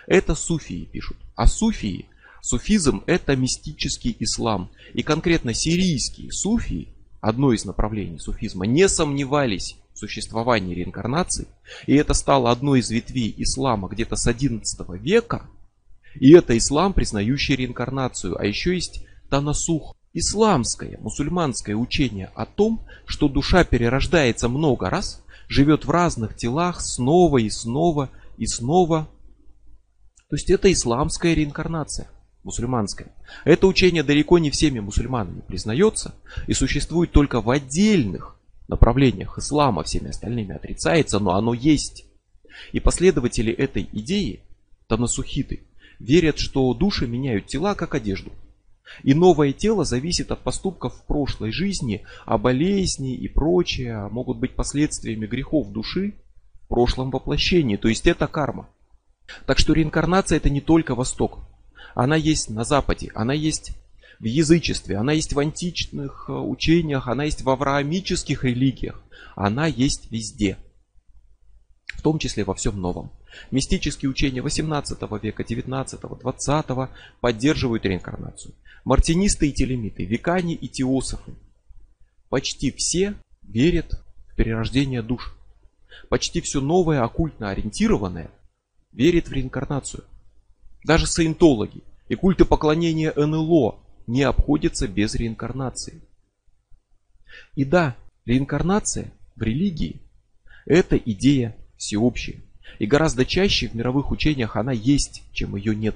Это 0.07 0.35
суфии 0.35 0.85
пишут. 0.85 1.17
А 1.35 1.47
суфии, 1.47 2.07
суфизм 2.41 3.03
это 3.05 3.35
мистический 3.35 4.15
ислам. 4.19 4.71
И 4.93 5.03
конкретно 5.03 5.53
сирийские 5.53 6.31
суфии, 6.31 6.89
одно 7.21 7.53
из 7.53 7.65
направлений 7.65 8.19
суфизма, 8.19 8.65
не 8.65 8.87
сомневались 8.87 9.77
в 9.95 9.97
существовании 9.97 10.75
реинкарнации. 10.75 11.47
И 11.87 11.95
это 11.95 12.13
стало 12.13 12.51
одной 12.51 12.81
из 12.81 12.91
ветвей 12.91 13.33
ислама 13.37 13.87
где-то 13.87 14.15
с 14.15 14.27
11 14.27 14.87
века– 15.01 15.49
и 16.19 16.33
это 16.33 16.57
ислам, 16.57 16.93
признающий 16.93 17.55
реинкарнацию. 17.55 18.39
А 18.39 18.45
еще 18.45 18.73
есть 18.73 19.05
Танасух, 19.29 19.95
исламское, 20.13 20.97
мусульманское 20.99 21.75
учение 21.75 22.31
о 22.35 22.45
том, 22.45 22.85
что 23.05 23.27
душа 23.27 23.63
перерождается 23.63 24.47
много 24.47 24.89
раз, 24.89 25.23
живет 25.47 25.85
в 25.85 25.91
разных 25.91 26.35
телах 26.35 26.81
снова 26.81 27.37
и 27.37 27.49
снова 27.49 28.09
и 28.37 28.47
снова. 28.47 29.09
То 30.29 30.35
есть 30.35 30.49
это 30.49 30.71
исламская 30.71 31.33
реинкарнация, 31.33 32.07
мусульманская. 32.43 33.13
Это 33.43 33.67
учение 33.67 34.03
далеко 34.03 34.39
не 34.39 34.51
всеми 34.51 34.79
мусульманами 34.79 35.41
признается 35.41 36.15
и 36.47 36.53
существует 36.53 37.11
только 37.11 37.41
в 37.41 37.49
отдельных 37.49 38.34
направлениях 38.67 39.37
ислама, 39.37 39.83
всеми 39.83 40.09
остальными 40.09 40.55
отрицается, 40.55 41.19
но 41.19 41.35
оно 41.35 41.53
есть. 41.53 42.05
И 42.71 42.79
последователи 42.79 43.53
этой 43.53 43.87
идеи, 43.91 44.41
танасухиты, 44.87 45.61
верят, 45.99 46.39
что 46.39 46.73
души 46.73 47.07
меняют 47.07 47.47
тела 47.47 47.75
как 47.75 47.95
одежду. 47.95 48.31
И 49.03 49.13
новое 49.13 49.51
тело 49.51 49.83
зависит 49.83 50.31
от 50.31 50.41
поступков 50.41 50.93
в 50.95 51.05
прошлой 51.05 51.51
жизни, 51.51 52.03
а 52.25 52.37
болезни 52.37 53.15
и 53.15 53.27
прочее 53.27 54.07
могут 54.09 54.37
быть 54.37 54.55
последствиями 54.55 55.25
грехов 55.25 55.71
души 55.71 56.13
в 56.61 56.67
прошлом 56.67 57.09
воплощении. 57.11 57.77
То 57.77 57.87
есть 57.87 58.05
это 58.07 58.27
карма. 58.27 58.69
Так 59.45 59.57
что 59.57 59.73
реинкарнация 59.73 60.37
это 60.37 60.49
не 60.49 60.61
только 60.61 60.95
Восток. 60.95 61.39
Она 61.95 62.15
есть 62.15 62.49
на 62.49 62.63
Западе, 62.63 63.11
она 63.15 63.33
есть 63.33 63.71
в 64.19 64.23
язычестве, 64.23 64.97
она 64.97 65.11
есть 65.11 65.33
в 65.33 65.39
античных 65.39 66.25
э, 66.27 66.33
учениях, 66.33 67.07
она 67.07 67.25
есть 67.25 67.41
в 67.41 67.49
авраамических 67.49 68.43
религиях. 68.43 69.01
Она 69.35 69.67
есть 69.67 70.11
везде. 70.11 70.57
В 71.87 72.01
том 72.01 72.19
числе 72.19 72.43
во 72.43 72.55
всем 72.55 72.79
новом. 72.79 73.11
Мистические 73.51 74.09
учения 74.09 74.41
18 74.41 74.97
века, 75.21 75.43
19, 75.43 75.99
20 76.01 76.65
поддерживают 77.19 77.85
реинкарнацию. 77.85 78.53
Мартинисты 78.85 79.49
и 79.49 79.51
телемиты, 79.51 80.05
векане 80.05 80.53
и 80.53 80.67
теософы. 80.67 81.33
Почти 82.29 82.71
все 82.71 83.15
верят 83.43 84.01
в 84.31 84.35
перерождение 84.35 85.01
душ. 85.01 85.35
Почти 86.09 86.39
все 86.41 86.61
новое, 86.61 87.03
оккультно 87.03 87.49
ориентированное, 87.49 88.29
верит 88.91 89.27
в 89.27 89.33
реинкарнацию. 89.33 90.03
Даже 90.83 91.07
саентологи 91.07 91.81
и 92.07 92.15
культы 92.15 92.45
поклонения 92.45 93.11
НЛО 93.15 93.79
не 94.07 94.23
обходятся 94.23 94.87
без 94.87 95.15
реинкарнации. 95.15 96.01
И 97.55 97.65
да, 97.65 97.95
реинкарнация 98.25 99.11
в 99.35 99.41
религии– 99.41 100.01
это 100.65 100.97
идея 100.97 101.55
всеобщая. 101.77 102.41
И 102.79 102.85
гораздо 102.85 103.25
чаще 103.25 103.67
в 103.67 103.75
мировых 103.75 104.11
учениях 104.11 104.55
она 104.55 104.71
есть, 104.71 105.23
чем 105.31 105.55
ее 105.55 105.75
нет. 105.75 105.95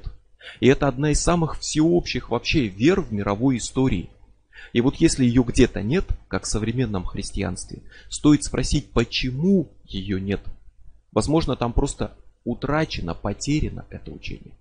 И 0.60 0.68
это 0.68 0.88
одна 0.88 1.12
из 1.12 1.20
самых 1.20 1.60
всеобщих 1.60 2.30
вообще 2.30 2.68
вер 2.68 3.02
в 3.02 3.12
мировой 3.12 3.58
истории. 3.58 4.10
И 4.74 4.82
вот 4.82 4.96
если 4.98 5.26
ее 5.26 5.44
где-то 5.44 5.82
нет, 5.82 6.06
как 6.28 6.44
в 6.44 6.48
современном 6.48 7.04
христианстве, 7.04 7.82
стоит 8.10 8.44
спросить, 8.44 8.92
почему 8.92 9.72
ее 9.86 10.22
нет. 10.22 10.42
Возможно, 11.12 11.56
там 11.56 11.74
просто 11.74 12.16
утрачено, 12.44 13.16
потеряно 13.16 13.86
это 13.90 14.12
учение. 14.12 14.54